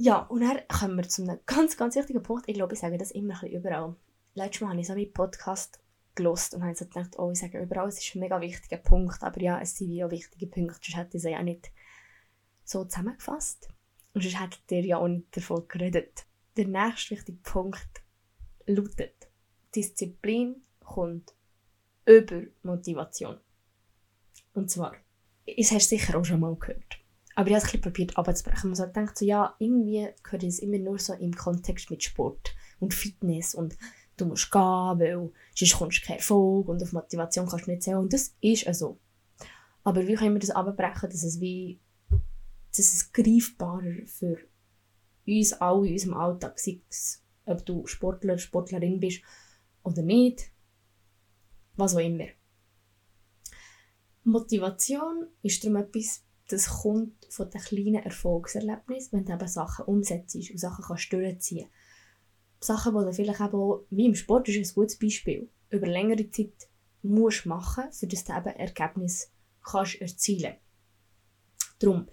Ja, 0.00 0.18
und 0.18 0.42
dann 0.42 0.60
kommen 0.68 0.96
wir 0.96 1.08
zu 1.08 1.22
einem 1.22 1.40
ganz, 1.44 1.76
ganz 1.76 1.96
wichtigen 1.96 2.22
Punkt. 2.22 2.48
Ich 2.48 2.54
glaube, 2.54 2.74
ich 2.74 2.78
sage 2.78 2.98
das 2.98 3.10
immer 3.10 3.42
ein 3.42 3.50
überall. 3.50 3.96
Letztes 4.34 4.60
Mal 4.60 4.70
habe 4.70 4.80
ich 4.80 4.86
so 4.86 4.92
einen 4.92 5.12
Podcast 5.12 5.80
gelost 6.14 6.54
und 6.54 6.62
habe 6.62 6.76
so 6.76 6.84
gedacht, 6.84 7.18
oh, 7.18 7.32
ich 7.32 7.40
sage 7.40 7.60
überall, 7.60 7.88
es 7.88 7.98
ist 7.98 8.14
ein 8.14 8.20
mega 8.20 8.40
wichtiger 8.40 8.76
Punkt. 8.76 9.20
Aber 9.24 9.40
ja, 9.40 9.60
es 9.60 9.76
sind 9.76 10.00
auch 10.00 10.10
wichtige 10.12 10.46
Punkte, 10.46 10.78
sonst 10.84 10.96
hätte 10.96 11.16
ich 11.16 11.22
sie 11.24 11.30
ja 11.32 11.42
nicht 11.42 11.72
so 12.64 12.84
zusammengefasst. 12.84 13.68
Und 14.14 14.22
sonst 14.22 14.40
hättet 14.40 14.70
ihr 14.70 14.84
ja 14.84 14.98
auch 14.98 15.08
nicht 15.08 15.36
davon 15.36 15.66
geredet. 15.66 16.26
Der 16.56 16.68
nächste 16.68 17.16
wichtige 17.16 17.38
Punkt 17.38 18.04
lautet, 18.66 19.28
Disziplin 19.74 20.62
kommt 20.78 21.34
über 22.06 22.42
Motivation. 22.62 23.40
Und 24.54 24.70
zwar, 24.70 24.94
das 25.44 25.72
hast 25.72 25.90
du 25.90 25.96
sicher 25.96 26.16
auch 26.16 26.24
schon 26.24 26.38
mal 26.38 26.54
gehört. 26.54 26.97
Aber 27.38 27.50
ich 27.50 27.54
habe 27.54 27.64
es 27.64 27.72
ein 27.72 27.80
probiert 27.80 28.18
abzubrechen. 28.18 28.70
Man 28.70 28.74
so 28.74 28.84
denkt 28.86 29.16
so, 29.16 29.24
ja, 29.24 29.54
irgendwie 29.60 30.08
gehört 30.24 30.42
es 30.42 30.58
immer 30.58 30.78
nur 30.78 30.98
so 30.98 31.12
im 31.12 31.32
Kontext 31.32 31.88
mit 31.88 32.02
Sport 32.02 32.52
und 32.80 32.92
Fitness 32.92 33.54
und 33.54 33.78
du 34.16 34.26
musst 34.26 34.50
gehen, 34.50 34.60
weil 34.60 35.30
sonst 35.54 35.78
kommst 35.78 36.02
du 36.02 36.06
keinen 36.08 36.16
Erfolg 36.16 36.66
und 36.66 36.82
auf 36.82 36.92
Motivation 36.92 37.46
kannst 37.46 37.68
du 37.68 37.70
nicht 37.70 37.84
zählen. 37.84 37.98
Und 37.98 38.12
das 38.12 38.34
ist 38.40 38.66
also. 38.66 38.98
Aber 39.84 40.04
wie 40.08 40.16
können 40.16 40.34
wir 40.34 40.40
das 40.40 40.50
abbrechen, 40.50 41.10
dass 41.10 41.22
es 41.22 41.38
wie 41.40 41.78
dass 42.76 42.92
es 42.92 43.12
greifbarer 43.12 44.04
für 44.06 44.38
uns 45.24 45.52
alle 45.52 45.86
in 45.86 45.92
unserem 45.92 46.14
Alltag, 46.14 46.56
es 46.56 47.22
ob 47.44 47.64
du 47.64 47.86
Sportler, 47.86 48.36
Sportlerin 48.38 48.98
bist 48.98 49.22
oder 49.84 50.02
nicht. 50.02 50.50
Was 51.76 51.94
auch 51.94 52.00
immer. 52.00 52.26
Motivation 54.24 55.28
ist 55.42 55.62
darum 55.62 55.76
etwas, 55.76 56.24
das 56.48 56.68
kommt 56.68 57.26
von 57.30 57.50
den 57.50 57.60
kleinen 57.60 58.02
Erfolgserlebnissen, 58.02 59.18
wenn 59.18 59.26
du 59.26 59.32
eben 59.32 59.48
Sachen 59.48 59.84
umsetzt 59.84 60.34
und 60.34 60.58
Sachen 60.58 60.84
kannst 60.84 61.12
durchziehen 61.12 61.68
Sachen, 62.60 62.96
die 62.96 63.04
du 63.04 63.12
vielleicht 63.12 63.40
eben 63.40 63.54
auch, 63.54 63.84
wie 63.90 64.06
im 64.06 64.14
Sport, 64.14 64.48
ist 64.48 64.56
ein 64.56 64.74
gutes 64.74 64.98
Beispiel, 64.98 65.48
über 65.70 65.86
längere 65.86 66.28
Zeit 66.30 66.68
musst 67.02 67.46
machen, 67.46 67.92
für 67.92 68.06
das 68.06 68.24
du 68.24 68.32
eben 68.32 68.56
Ergebnis 68.56 69.30
kannst 69.62 70.00
erzielen. 70.00 70.56
Darum, 71.78 72.08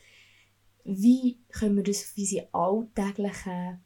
wie 0.84 1.40
können 1.50 1.78
wir 1.78 1.84
das 1.84 2.04
auf 2.04 2.14
unsere 2.18 2.48
alltäglichen 2.54 3.84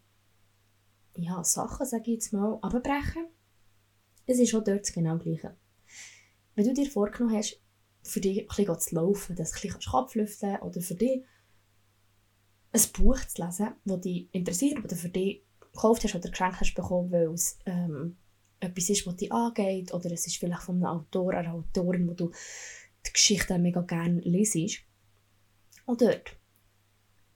ja, 1.15 1.43
Sachen, 1.43 1.85
sage 1.85 2.03
ich 2.03 2.15
jetzt 2.15 2.33
mal, 2.33 2.59
abbrechen. 2.62 3.27
Es 4.25 4.39
ist 4.39 4.53
auch 4.53 4.63
dort 4.63 4.91
genau 4.93 5.15
das 5.15 5.23
Gleiche. 5.23 5.55
Wenn 6.55 6.65
du 6.65 6.73
dir 6.73 6.89
vorgenommen 6.89 7.35
hast, 7.35 7.59
für 8.01 8.21
dich 8.21 8.41
ein 8.41 8.47
bisschen 8.47 8.79
zu 8.79 8.95
laufen, 8.95 9.35
dass 9.35 9.51
du 9.51 9.57
ein 9.57 9.62
bisschen 9.62 9.91
Kopf 9.91 10.15
lüften 10.15 10.57
oder 10.57 10.81
für 10.81 10.95
dich 10.95 11.23
ein 12.71 12.81
Buch 12.93 13.19
zu 13.25 13.43
lesen, 13.43 13.69
das 13.85 14.01
dich 14.01 14.27
interessiert 14.31 14.83
oder 14.83 14.95
für 14.95 15.09
dich 15.09 15.43
gekauft 15.59 16.03
hast 16.03 16.15
oder 16.15 16.29
geschenkt 16.29 16.59
hast 16.59 16.73
bekommen, 16.73 17.12
weil 17.12 17.29
es 17.33 17.57
ähm, 17.65 18.17
etwas 18.59 18.89
ist, 18.89 19.07
was 19.07 19.15
dich 19.15 19.31
angeht 19.31 19.93
oder 19.93 20.12
es 20.12 20.27
ist 20.27 20.38
vielleicht 20.38 20.63
von 20.63 20.75
einem 20.75 20.85
Autor, 20.85 21.33
einer 21.33 21.53
Autorin, 21.53 22.07
wo 22.07 22.13
du 22.13 22.31
die 23.05 23.13
Geschichte 23.13 23.57
mega 23.57 23.81
gerne 23.81 24.19
liest. 24.21 24.79
Und 25.85 26.01
dort, 26.01 26.38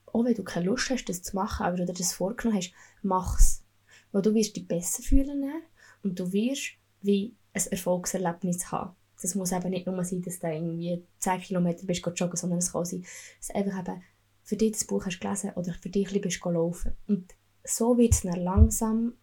auch 0.06 0.24
wenn 0.24 0.34
du 0.34 0.44
keine 0.44 0.66
Lust 0.66 0.90
hast, 0.90 1.06
das 1.06 1.22
zu 1.22 1.34
machen, 1.34 1.66
aber 1.66 1.78
du 1.78 1.86
dir 1.86 1.94
das 1.94 2.12
vorgenommen 2.12 2.58
hast, 2.58 2.72
mach 3.02 3.38
es. 3.38 3.64
Weil 4.12 4.22
du 4.22 4.34
wirst 4.34 4.54
dich 4.54 4.68
besser 4.68 5.02
fühlen 5.02 5.44
und 6.02 6.18
du 6.18 6.32
wirst 6.32 6.74
wie 7.00 7.34
ein 7.52 7.66
Erfolgserlebnis 7.70 8.70
haben. 8.70 8.94
Das 9.20 9.34
muss 9.34 9.52
eben 9.52 9.70
nicht 9.70 9.86
nur 9.86 10.04
sein, 10.04 10.22
dass 10.22 10.38
du 10.38 10.48
irgendwie 10.48 11.04
10 11.18 11.40
Kilometer 11.40 11.86
bist 11.86 12.04
joggen, 12.16 12.36
sondern 12.36 12.58
es 12.58 12.72
kann 12.72 12.84
sein, 12.84 13.04
dass 13.38 13.48
du 13.48 13.54
einfach 13.54 13.80
eben 13.80 14.02
für 14.42 14.56
dich 14.56 14.72
das 14.72 14.84
Buch 14.84 15.06
hast 15.06 15.20
gelesen 15.20 15.52
oder 15.56 15.72
für 15.72 15.88
dich 15.88 16.14
ein 16.14 16.20
bisschen 16.20 16.52
laufen 16.52 16.92
Und 17.06 17.34
so 17.64 17.96
wird 17.96 18.12
es 18.12 18.22
dann 18.22 18.40
langsam 18.40 19.14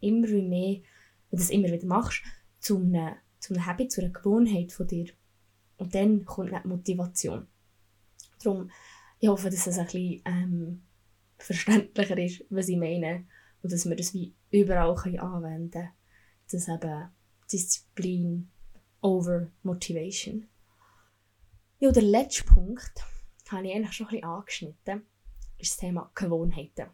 immer 0.00 0.28
mehr, 0.28 0.80
wenn 1.30 1.38
du 1.38 1.42
es 1.42 1.50
immer 1.50 1.68
wieder 1.68 1.86
machst, 1.86 2.22
zu 2.60 2.78
einem, 2.78 3.14
zu 3.38 3.54
einem 3.54 3.66
Habit, 3.66 3.92
zu 3.92 4.02
einer 4.02 4.12
Gewohnheit 4.12 4.72
von 4.72 4.86
dir. 4.86 5.10
Und 5.78 5.94
dann 5.94 6.24
kommt 6.24 6.52
dann 6.52 6.62
die 6.62 6.94
Motivation. 6.94 7.46
Darum, 8.42 8.70
ich 9.18 9.28
hoffe, 9.28 9.48
dass 9.48 9.66
es 9.66 9.78
ein 9.78 9.84
bisschen 9.86 10.22
ähm, 10.26 10.82
verständlicher 11.38 12.18
ist, 12.18 12.44
was 12.50 12.68
ich 12.68 12.76
meine 12.76 13.26
und 13.62 13.72
dass 13.72 13.88
wir 13.88 13.96
das 13.96 14.14
wie 14.14 14.34
überall 14.50 14.90
anwenden 14.90 15.70
können. 15.70 15.90
Das 16.50 16.68
eben 16.68 17.08
Disziplin 17.50 18.50
over 19.06 19.52
Motivation. 19.62 20.48
Ja, 21.78 21.92
der 21.92 22.02
letzte 22.02 22.42
Punkt 22.42 23.04
habe 23.48 23.68
ich 23.68 23.74
eigentlich 23.74 23.92
schon 23.92 24.06
ein 24.08 24.10
bisschen 24.10 24.28
angeschnitten, 24.28 25.06
ist 25.58 25.70
das 25.70 25.76
Thema 25.76 26.10
Gewohnheiten. 26.14 26.88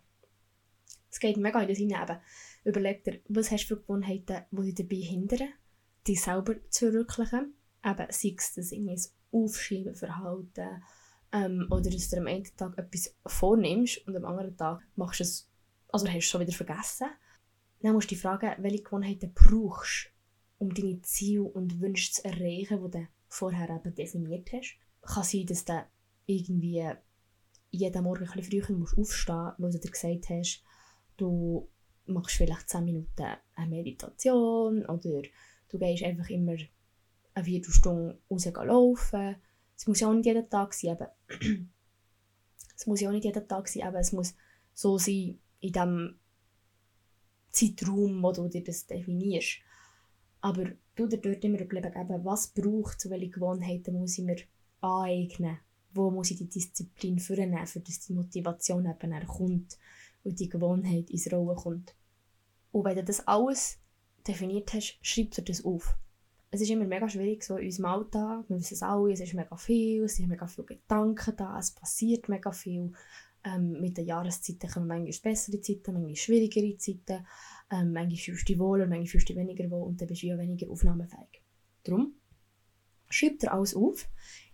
Es 1.11 1.19
geht 1.19 1.39
mega 1.39 1.61
in 1.63 1.69
das 1.69 1.79
hinein. 1.79 2.21
Überleg 2.65 3.03
dir, 3.05 3.21
was 3.29 3.51
hast 3.51 3.65
du 3.65 3.77
für 3.77 3.81
Gewohnheiten, 3.81 4.45
die 4.51 4.73
dich 4.73 4.87
dabei 4.87 5.03
hindern, 5.03 5.49
dich 6.07 6.23
selber 6.23 6.55
zu 6.69 6.87
verwirklichen. 6.87 7.55
Eben, 7.85 8.07
sei 8.11 8.35
es 8.37 8.55
das 8.55 8.73
irgendwie 8.73 9.01
Aufschieben, 9.31 9.95
Verhalten, 9.95 10.83
ähm, 11.33 11.67
oder 11.71 11.91
dass 11.91 12.11
du 12.11 12.19
am 12.19 12.27
einen 12.27 12.45
Tag 12.57 12.77
etwas 12.77 13.17
vornimmst 13.25 14.07
und 14.07 14.17
am 14.17 14.27
anderen 14.27 14.57
Tag 14.57 14.83
machst 14.97 15.23
es 15.23 15.51
also 15.89 16.07
hast 16.07 16.15
du 16.15 16.19
es 16.19 16.25
schon 16.25 16.41
wieder 16.43 16.53
vergessen. 16.53 17.09
Dann 17.81 17.95
musst 17.95 18.11
du 18.11 18.15
dich 18.15 18.23
fragen, 18.23 18.63
welche 18.63 18.83
Gewohnheiten 18.83 19.33
brauchst 19.35 20.07
du, 20.07 20.12
um 20.63 20.73
deine 20.73 21.03
Ziele 21.03 21.43
und 21.43 21.81
Wünsche 21.81 22.13
zu 22.13 22.25
erreichen, 22.25 22.81
die 22.85 22.91
du 22.91 23.07
vorher 23.27 23.69
eben 23.69 23.95
definiert 23.97 24.53
hast. 24.53 24.77
Kann 25.01 25.25
sein, 25.25 25.45
dass 25.47 25.65
du 25.65 25.85
irgendwie 26.27 26.89
jeden 27.73 28.05
Morgen 28.05 28.29
ein 28.29 28.37
bisschen 28.37 28.63
früher 28.63 28.79
aufstehen 28.97 29.55
musst, 29.59 29.59
weil 29.59 29.73
du 29.73 29.79
dir 29.81 29.91
gesagt 29.91 30.31
hast, 30.31 30.63
du 31.17 31.69
machst 32.07 32.37
vielleicht 32.37 32.71
10 32.71 32.85
Minuten 32.85 33.27
eine 33.57 33.71
Meditation 33.71 34.87
oder 34.87 35.23
du 35.69 35.79
gehst 35.81 36.05
einfach 36.05 36.31
immer 36.31 36.55
eine 37.35 37.45
Viertelstunde 37.45 38.21
raus 38.31 38.45
laufen. 38.45 39.37
Es 39.77 39.89
muss 39.89 39.99
ja 39.99 40.09
auch 40.09 40.15
nicht 40.15 40.27
jeden 40.27 40.49
Tag 40.49 40.75
sein, 40.75 40.97
eben. 40.97 41.71
es 42.77 42.87
muss 42.87 43.01
ja 43.01 43.09
auch 43.09 43.13
nicht 43.13 43.25
jeden 43.25 43.49
Tag 43.49 43.67
sein, 43.67 43.83
aber 43.83 43.99
es 43.99 44.13
muss 44.13 44.37
so 44.75 44.97
sein, 44.97 45.41
in 45.59 45.73
dem 45.73 46.21
Zeitraum, 47.51 48.23
wo 48.23 48.31
du 48.31 48.47
dir 48.47 48.63
das 48.63 48.87
definierst. 48.87 49.59
Aber 50.43 50.65
du 50.97 51.07
dort 51.07 51.45
immer 51.45 51.61
überlegen, 51.61 52.25
was 52.25 52.49
braucht 52.49 52.99
es, 52.99 53.09
welche 53.09 53.31
Gewohnheiten 53.31 53.95
muss 53.95 54.19
ich 54.19 54.25
mir 54.25 54.37
aneignen, 54.81 55.59
wo 55.95 56.11
muss 56.11 56.33
ich 56.33 56.39
die 56.39 56.49
Disziplin 56.49 57.19
vornehmen, 57.19 57.67
für 57.67 57.81
dass 57.81 58.01
die 58.01 58.13
Motivation 58.13 58.87
eben 58.87 59.27
kommt 59.27 59.79
und 60.25 60.41
die 60.41 60.49
Gewohnheit 60.49 61.11
ins 61.11 61.33
Rollen 61.33 61.57
kommt. 61.57 61.95
Und 62.73 62.85
wenn 62.85 62.97
du 62.97 63.05
das 63.05 63.27
alles 63.27 63.79
definiert 64.27 64.73
hast, 64.73 64.99
schreib 65.01 65.31
dir 65.31 65.43
das 65.43 65.65
auf. 65.65 65.97
Es 66.51 66.61
ist 66.61 66.71
immer 66.71 66.85
mega 66.85 67.09
schwierig 67.09 67.45
so 67.45 67.57
in 67.57 67.67
unserem 67.67 67.87
Alltag, 67.87 68.45
wir 68.49 68.59
wissen 68.59 68.75
es 68.75 68.83
alle, 68.83 69.13
es 69.13 69.21
ist 69.21 69.35
mega 69.35 69.57
viel, 69.57 70.05
es 70.05 70.17
sind 70.17 70.29
mega 70.29 70.47
viele 70.47 70.67
Gedanken 70.67 71.37
da, 71.37 71.59
es 71.59 71.71
passiert 71.71 72.29
mega 72.29 72.53
viel 72.53 72.93
ähm, 73.45 73.81
mit 73.81 73.97
den 73.97 74.07
Jahreszeiten 74.07 74.71
kommen 74.71 74.87
manchmal 74.87 75.33
bessere 75.33 75.61
Zeiten, 75.61 75.95
manchmal 75.95 76.17
schwierigere 76.17 76.77
Zeiten. 76.77 77.27
Ähm, 77.73 77.93
manchmal 77.93 78.19
fühlst 78.19 78.49
du 78.49 78.53
dich 78.53 78.59
wohler, 78.59 78.87
manchmal 78.87 79.07
fühlst 79.07 79.29
du 79.29 79.33
dich 79.33 79.41
weniger 79.41 79.71
wohl 79.71 79.89
und 79.89 80.01
dann 80.01 80.07
bist 80.07 80.23
du 80.23 80.27
ja 80.27 80.39
weniger 80.39 80.71
aufnahmefähig. 80.71 81.43
Darum, 81.85 82.15
schreib 83.09 83.39
dir 83.39 83.53
alles 83.53 83.75
auf, 83.75 84.09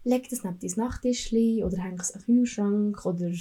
leg 0.05 0.29
das 0.29 0.45
neben 0.45 0.59
dein 0.61 0.71
Nachttischchen 0.77 1.65
oder 1.65 1.83
häng 1.83 1.99
es 1.99 2.13
an 2.13 2.21
den 2.21 2.37
Kühlschrank 2.37 3.05
oder 3.05 3.33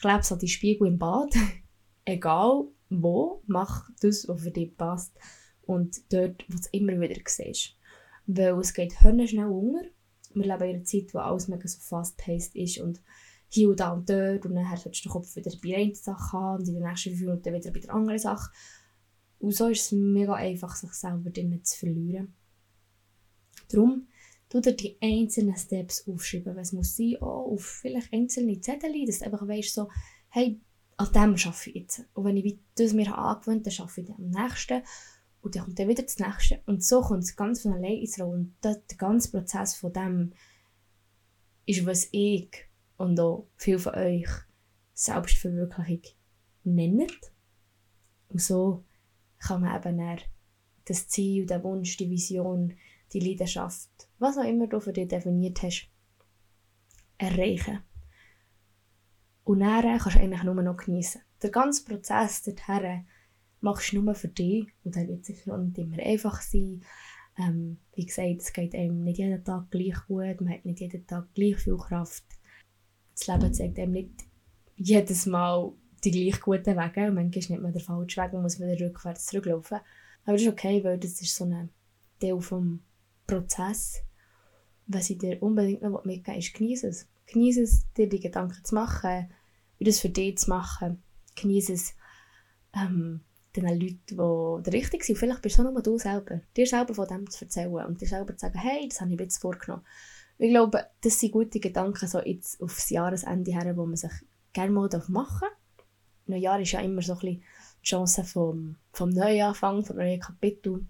kleb 0.00 0.20
es 0.20 0.32
an 0.32 0.38
die 0.38 0.48
Spiegel 0.48 0.88
im 0.88 0.98
Bad. 0.98 1.34
Egal 2.06 2.68
wo, 2.88 3.42
mach 3.46 3.90
das, 4.00 4.26
was 4.28 4.42
für 4.42 4.50
dich 4.50 4.76
passt. 4.76 5.12
Und 5.62 6.12
dort, 6.12 6.44
wo 6.48 6.54
du 6.54 6.60
es 6.60 6.68
immer 6.68 6.98
wieder 7.00 7.20
siehst. 7.26 7.76
Weil 8.26 8.58
es 8.58 8.72
geht 8.72 8.92
schnell 8.92 9.46
unter. 9.46 9.84
Wir 10.34 10.44
leben 10.44 10.62
in 10.62 10.76
einer 10.76 10.84
Zeit, 10.84 11.12
wo 11.12 11.18
alles 11.18 11.48
mega 11.48 11.66
so 11.66 11.80
fast-paced 11.80 12.54
ist 12.54 12.78
und 12.78 13.02
hier 13.48 13.68
und 13.68 13.80
da 13.80 13.92
und 13.92 14.08
dort 14.08 14.44
und 14.44 14.54
dann 14.54 14.76
solltest 14.76 15.04
du 15.04 15.08
den 15.08 15.12
Kopf 15.12 15.34
wieder 15.36 15.50
bei 15.62 15.76
einer 15.76 15.94
Sache 15.94 16.32
haben 16.32 16.60
und 16.60 16.68
in 16.68 16.74
den 16.74 16.82
nächsten 16.82 17.10
fünf 17.10 17.20
Minuten 17.20 17.54
wieder 17.54 17.70
bei 17.70 17.80
der 17.80 17.94
anderen 17.94 18.18
Sache. 18.18 18.50
Und 19.46 19.54
so 19.54 19.68
ist 19.68 19.82
es 19.82 19.92
mega 19.92 20.34
einfach, 20.34 20.74
sich 20.74 20.92
selber 20.92 21.30
drinnen 21.30 21.62
zu 21.62 21.78
verlieren. 21.78 22.34
Darum 23.68 24.08
tu 24.48 24.60
dir 24.60 24.72
die 24.74 24.98
einzelnen 25.00 25.56
Steps 25.56 26.04
aufschreiben, 26.08 26.56
was 26.56 26.72
muss 26.72 26.96
sein, 26.96 27.14
auch 27.20 27.52
auf 27.52 27.64
vielleicht 27.64 28.12
einzelne 28.12 28.60
Zettel, 28.60 29.06
dass 29.06 29.20
du 29.20 29.26
einfach 29.26 29.46
weißt, 29.46 29.72
so, 29.72 29.88
hey, 30.30 30.60
an 30.96 31.12
dem 31.12 31.20
arbeite 31.34 31.70
ich 31.70 31.76
jetzt. 31.76 32.04
Und 32.14 32.24
wenn 32.24 32.36
ich 32.36 32.58
das 32.74 32.92
mir 32.92 33.16
angewöhnt 33.16 33.64
habe, 33.64 33.76
dann 33.76 33.86
arbeite 33.86 34.00
ich 34.00 34.18
am 34.18 34.30
nächsten. 34.30 34.82
Und 35.42 35.54
dann 35.54 35.62
kommt 35.62 35.78
dann 35.78 35.88
wieder 35.90 36.02
das 36.02 36.18
nächste. 36.18 36.60
Und 36.66 36.82
so 36.82 37.00
kommt 37.02 37.22
es 37.22 37.36
ganz 37.36 37.62
von 37.62 37.74
allein 37.74 37.98
ins 37.98 38.18
Rollen. 38.18 38.56
Und 38.60 38.64
der 38.64 38.82
ganze 38.98 39.30
Prozess 39.30 39.76
von 39.76 39.92
dem 39.92 40.32
ist, 41.66 41.86
was 41.86 42.08
ich 42.10 42.50
und 42.96 43.20
auch 43.20 43.46
viele 43.54 43.78
von 43.78 43.94
euch 43.94 44.28
Selbstverwirklichung 44.94 46.02
nennen. 46.64 47.12
Und 48.28 48.42
so 48.42 48.82
kann 49.38 49.60
man 49.60 49.76
eben 49.76 50.20
das 50.84 51.08
Ziel, 51.08 51.46
den 51.46 51.62
Wunsch, 51.62 51.96
die 51.96 52.10
Vision, 52.10 52.74
die 53.12 53.20
Leidenschaft, 53.20 53.90
was 54.18 54.38
auch 54.38 54.44
immer 54.44 54.66
du 54.66 54.80
für 54.80 54.92
dich 54.92 55.08
definiert 55.08 55.62
hast, 55.62 55.88
erreichen. 57.18 57.80
Und 59.44 59.60
dann 59.60 59.98
kannst 59.98 60.16
du 60.16 60.20
eigentlich 60.20 60.42
nur 60.42 60.54
noch 60.54 60.76
genießen. 60.76 61.20
Der 61.42 61.50
ganze 61.50 61.84
Prozess 61.84 62.42
dorthin 62.42 63.06
machst 63.60 63.92
du 63.92 64.02
nur 64.02 64.14
für 64.14 64.28
dich 64.28 64.66
und 64.84 64.96
dann 64.96 65.08
wird 65.08 65.20
es 65.20 65.26
sicher 65.26 65.56
nicht 65.58 65.78
immer 65.78 65.98
einfach 65.98 66.40
sein. 66.40 66.82
Ähm, 67.38 67.78
wie 67.94 68.06
gesagt, 68.06 68.40
es 68.40 68.52
geht 68.52 68.74
einem 68.74 69.04
nicht 69.04 69.18
jeden 69.18 69.44
Tag 69.44 69.70
gleich 69.70 69.96
gut, 70.06 70.40
man 70.40 70.54
hat 70.54 70.64
nicht 70.64 70.80
jeden 70.80 71.06
Tag 71.06 71.32
gleich 71.34 71.56
viel 71.56 71.76
Kraft. 71.76 72.24
Das 73.14 73.26
Leben 73.26 73.52
zeigt 73.52 73.78
einem 73.78 73.92
nicht 73.92 74.24
jedes 74.76 75.26
Mal 75.26 75.72
die 76.10 76.24
gleich 76.24 76.40
guten 76.40 76.76
Wege 76.76 77.08
und 77.08 77.14
manchmal 77.14 77.38
ist 77.38 77.50
nicht 77.50 77.62
mehr 77.62 77.72
der 77.72 77.80
falsche 77.80 78.22
Weg 78.22 78.32
und 78.32 78.42
muss 78.42 78.60
wieder 78.60 78.78
rückwärts 78.86 79.26
zurücklaufen. 79.26 79.78
Aber 80.24 80.32
das 80.32 80.42
ist 80.42 80.48
okay, 80.48 80.82
weil 80.82 80.98
das 80.98 81.20
ist 81.20 81.34
so 81.34 81.44
ein 81.44 81.70
Teil 82.20 82.40
vom 82.40 82.80
Prozess. 83.26 84.02
Was 84.86 85.10
ich 85.10 85.18
dir 85.18 85.42
unbedingt 85.42 85.82
noch 85.82 86.04
mitgeben 86.04 86.38
ist, 86.38 86.54
genieße 86.54 86.88
es. 86.88 87.08
Genieße 87.26 87.62
es, 87.62 87.86
dir 87.96 88.08
die 88.08 88.20
Gedanken 88.20 88.64
zu 88.64 88.74
machen, 88.74 89.28
wie 89.78 89.84
das 89.84 90.00
für 90.00 90.08
dich 90.08 90.38
zu 90.38 90.50
machen. 90.50 91.02
Genieße 91.34 91.72
es, 91.72 91.94
ähm, 92.72 93.20
den 93.56 93.64
Leuten, 93.64 94.62
die 94.62 94.70
richtig 94.70 95.04
sind. 95.04 95.16
Vielleicht 95.16 95.42
bist 95.42 95.58
du 95.58 95.62
nur 95.62 95.82
du 95.82 95.98
selber. 95.98 96.40
Dir 96.56 96.66
selber 96.66 96.94
von 96.94 97.08
dem 97.08 97.28
zu 97.28 97.44
erzählen 97.44 97.86
und 97.86 98.00
dir 98.00 98.06
selber 98.08 98.36
zu 98.36 98.46
sagen, 98.46 98.58
hey, 98.58 98.88
das 98.88 99.00
habe 99.00 99.12
ich 99.12 99.20
jetzt 99.20 99.38
vorgenommen. 99.38 99.84
Ich 100.38 100.50
glaube, 100.50 100.86
das 101.00 101.18
sind 101.18 101.32
gute 101.32 101.60
Gedanken 101.60 102.06
so 102.06 102.20
jetzt 102.20 102.60
aufs 102.60 102.90
Jahresende 102.90 103.52
her, 103.52 103.76
wo 103.76 103.86
man 103.86 103.96
sich 103.96 104.12
gerne 104.52 104.72
mal 104.72 104.88
machen 105.08 105.40
darf. 105.40 105.52
Neujahr 106.26 106.60
ist 106.60 106.72
ja 106.72 106.80
immer 106.80 107.02
so 107.02 107.12
ein 107.14 107.18
bisschen 107.18 107.42
die 107.82 107.86
Chance 107.86 108.24
vom, 108.24 108.76
vom 108.92 109.10
Neuanfang, 109.10 109.84
vom 109.84 109.96
neuen 109.96 110.20
Kapitel. 110.20 110.86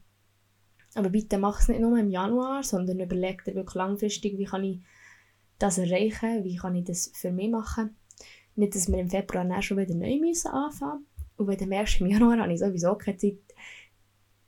Aber 0.94 1.10
bitte 1.10 1.38
mach 1.38 1.60
es 1.60 1.68
nicht 1.68 1.80
nur 1.80 1.98
im 1.98 2.10
Januar, 2.10 2.62
sondern 2.62 3.00
überleg 3.00 3.44
dir 3.44 3.54
wirklich 3.54 3.74
langfristig, 3.74 4.38
wie 4.38 4.44
kann 4.44 4.64
ich 4.64 4.80
das 5.58 5.78
erreichen, 5.78 6.44
wie 6.44 6.56
kann 6.56 6.74
ich 6.74 6.84
das 6.84 7.10
für 7.14 7.30
mich 7.30 7.50
machen. 7.50 7.96
Nicht, 8.54 8.74
dass 8.74 8.90
wir 8.90 8.98
im 8.98 9.10
Februar 9.10 9.44
dann 9.44 9.62
schon 9.62 9.76
wieder 9.76 9.94
neu 9.94 10.18
müssen 10.18 10.48
anfangen 10.48 11.06
Und 11.36 11.48
wenn 11.48 11.58
du 11.58 11.66
merkst, 11.66 12.00
im 12.00 12.06
Januar 12.06 12.38
habe 12.38 12.52
ich 12.52 12.60
sowieso 12.60 12.94
keine 12.94 13.18
Zeit, 13.18 13.38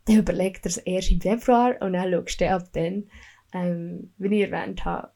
dann 0.06 0.16
überleg 0.16 0.62
dir 0.62 0.70
es 0.70 0.78
erst 0.78 1.10
im 1.10 1.20
Februar 1.20 1.76
und 1.82 1.92
dann 1.92 2.10
schaust 2.10 2.40
du 2.40 2.50
ab 2.50 2.68
dann. 2.72 3.10
Ähm, 3.52 4.12
wie 4.18 4.42
ich 4.42 4.50
erwähnt 4.50 4.84
habe, 4.84 5.10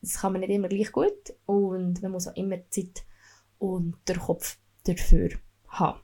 das 0.00 0.18
kann 0.18 0.32
man 0.32 0.40
nicht 0.40 0.50
immer 0.50 0.68
gleich 0.68 0.92
gut 0.92 1.34
und 1.46 2.02
man 2.02 2.12
muss 2.12 2.28
auch 2.28 2.36
immer 2.36 2.58
Zeit 2.70 3.04
und 3.58 3.96
den 4.08 4.18
Kopf 4.18 4.58
dafür 4.84 5.30
haben. 5.68 6.00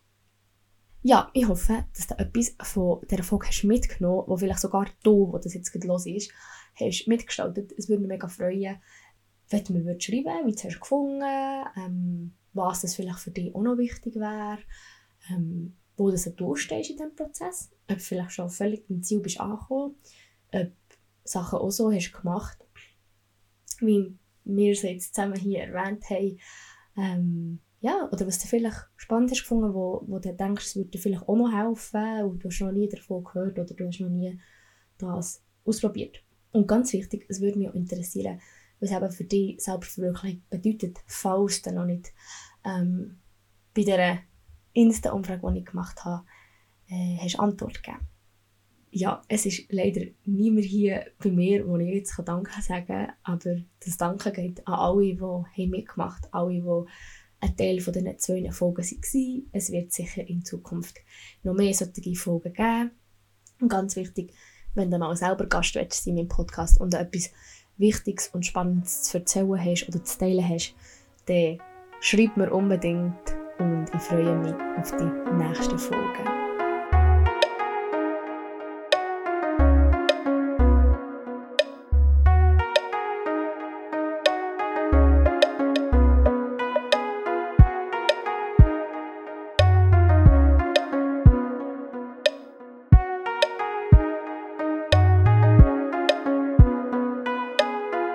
Ja, 1.02 1.30
ich 1.34 1.46
hoffe, 1.46 1.84
dass 1.94 2.06
du 2.06 2.18
etwas 2.18 2.54
von 2.62 3.02
dieser 3.10 3.22
Folge 3.22 3.48
hast 3.48 3.64
mitgenommen 3.64 4.24
hast, 4.26 4.40
vielleicht 4.40 4.60
sogar 4.60 4.86
du, 5.02 5.32
wo 5.32 5.38
das 5.38 5.54
jetzt 5.54 5.70
gerade 5.70 5.86
los 5.86 6.06
ist, 6.06 6.32
hast 6.80 7.06
mitgestaltet. 7.06 7.72
Es 7.76 7.88
würde 7.88 8.00
mich 8.00 8.08
mega 8.08 8.28
freuen, 8.28 8.80
wenn 9.50 9.64
du 9.64 9.74
mir 9.74 10.00
schreiben 10.00 10.24
würdest, 10.24 10.64
wie 10.64 10.68
du 10.68 10.68
es 10.68 10.80
gefunden 10.80 11.22
ähm, 11.76 12.34
was 12.54 12.80
das 12.80 12.94
vielleicht 12.94 13.18
für 13.18 13.32
dich 13.32 13.54
auch 13.54 13.62
noch 13.62 13.76
wichtig 13.76 14.14
wäre, 14.14 14.58
ähm, 15.30 15.76
wo 15.96 16.10
du 16.10 16.30
durchstehst 16.30 16.90
in 16.90 16.96
diesem 16.96 17.14
Prozess, 17.14 17.70
ob 17.88 17.98
du 17.98 18.02
vielleicht 18.02 18.32
schon 18.32 18.48
völlig 18.48 18.88
im 18.88 19.02
Ziel 19.02 19.20
bist 19.20 19.40
angekommen, 19.40 19.96
ob 20.52 20.72
Sachen 21.24 21.58
auch 21.58 21.70
so 21.70 21.92
hast 21.92 22.12
gemacht, 22.12 22.58
wie 23.80 24.16
wir 24.44 24.72
es 24.72 24.82
jetzt 24.82 25.14
zusammen 25.14 25.38
hier 25.38 25.64
erwähnt 25.64 26.08
haben, 26.10 26.38
ähm, 26.96 27.60
ja, 27.80 28.08
oder 28.10 28.26
was 28.26 28.38
du 28.38 28.48
vielleicht 28.48 28.88
spannend 28.96 29.30
hast 29.30 29.42
gefunden, 29.42 29.74
wo, 29.74 30.02
wo 30.06 30.18
du 30.18 30.32
denkst, 30.32 30.66
es 30.66 30.76
würde 30.76 30.90
dir 30.90 30.98
vielleicht 30.98 31.28
auch 31.28 31.36
noch 31.36 31.52
helfen 31.52 32.24
und 32.24 32.42
du 32.42 32.48
hast 32.48 32.60
noch 32.60 32.72
nie 32.72 32.88
davon 32.88 33.24
gehört 33.24 33.58
oder 33.58 33.74
du 33.74 33.86
hast 33.86 34.00
noch 34.00 34.08
nie 34.08 34.40
das 34.98 35.42
ausprobiert. 35.64 36.24
Und 36.52 36.68
ganz 36.68 36.92
wichtig, 36.92 37.26
es 37.28 37.40
würde 37.40 37.58
mich 37.58 37.68
auch 37.68 37.74
interessieren, 37.74 38.40
was 38.80 38.90
eben 38.90 39.10
für 39.10 39.24
dich 39.24 39.60
Selbstverwirklichung 39.60 40.42
bedeutet, 40.48 40.98
falls 41.06 41.62
du 41.62 41.72
noch 41.72 41.84
nicht 41.84 42.12
ähm, 42.64 43.18
bei 43.74 43.82
dieser 43.82 44.18
Insta-Umfrage, 44.72 45.52
die 45.52 45.58
ich 45.58 45.66
gemacht 45.66 46.04
habe, 46.04 46.24
äh, 46.88 47.18
hast 47.18 47.38
Antwort 47.38 47.82
gegeben. 47.82 48.06
Ja, 48.96 49.22
es 49.26 49.44
ist 49.44 49.64
leider 49.72 50.02
niemand 50.24 50.66
hier 50.66 51.04
bei 51.18 51.28
mir, 51.32 51.66
wo 51.66 51.76
ich 51.78 51.92
jetzt 51.92 52.16
Danke 52.24 52.62
sagen 52.62 52.86
kann, 52.86 53.12
aber 53.24 53.56
das 53.84 53.96
Danke 53.96 54.30
geht 54.30 54.64
an 54.68 54.74
alle, 54.74 55.44
die 55.56 55.66
mitgemacht 55.66 56.26
haben, 56.32 56.62
alle, 56.62 56.84
die 56.84 56.90
ein 57.40 57.56
Teil 57.56 57.80
von 57.80 57.92
diesen 57.92 58.18
zwei 58.20 58.48
Folgen 58.52 58.84
waren. 58.84 59.48
Es 59.50 59.72
wird 59.72 59.90
sicher 59.90 60.24
in 60.28 60.44
Zukunft 60.44 61.00
noch 61.42 61.54
mehr 61.54 61.74
solche 61.74 62.14
Folgen 62.14 62.52
geben. 62.52 62.92
Und 63.60 63.68
ganz 63.68 63.96
wichtig, 63.96 64.32
wenn 64.74 64.92
du 64.92 64.98
mal 64.98 65.16
selber 65.16 65.46
Gast 65.46 65.74
willst 65.74 66.06
in 66.06 66.14
meinem 66.14 66.28
Podcast 66.28 66.80
und 66.80 66.94
etwas 66.94 67.32
Wichtiges 67.76 68.28
und 68.28 68.46
Spannendes 68.46 69.02
zu 69.02 69.18
erzählen 69.18 69.58
hast 69.58 69.88
oder 69.88 70.04
zu 70.04 70.18
teilen 70.18 70.48
hast, 70.48 70.72
dann 71.26 71.58
schreib 71.98 72.36
mir 72.36 72.52
unbedingt 72.52 73.34
und 73.58 73.86
ich 73.92 74.02
freue 74.02 74.38
mich 74.38 74.54
auf 74.78 74.96
die 74.96 75.34
nächste 75.34 75.76
Folge. 75.76 76.43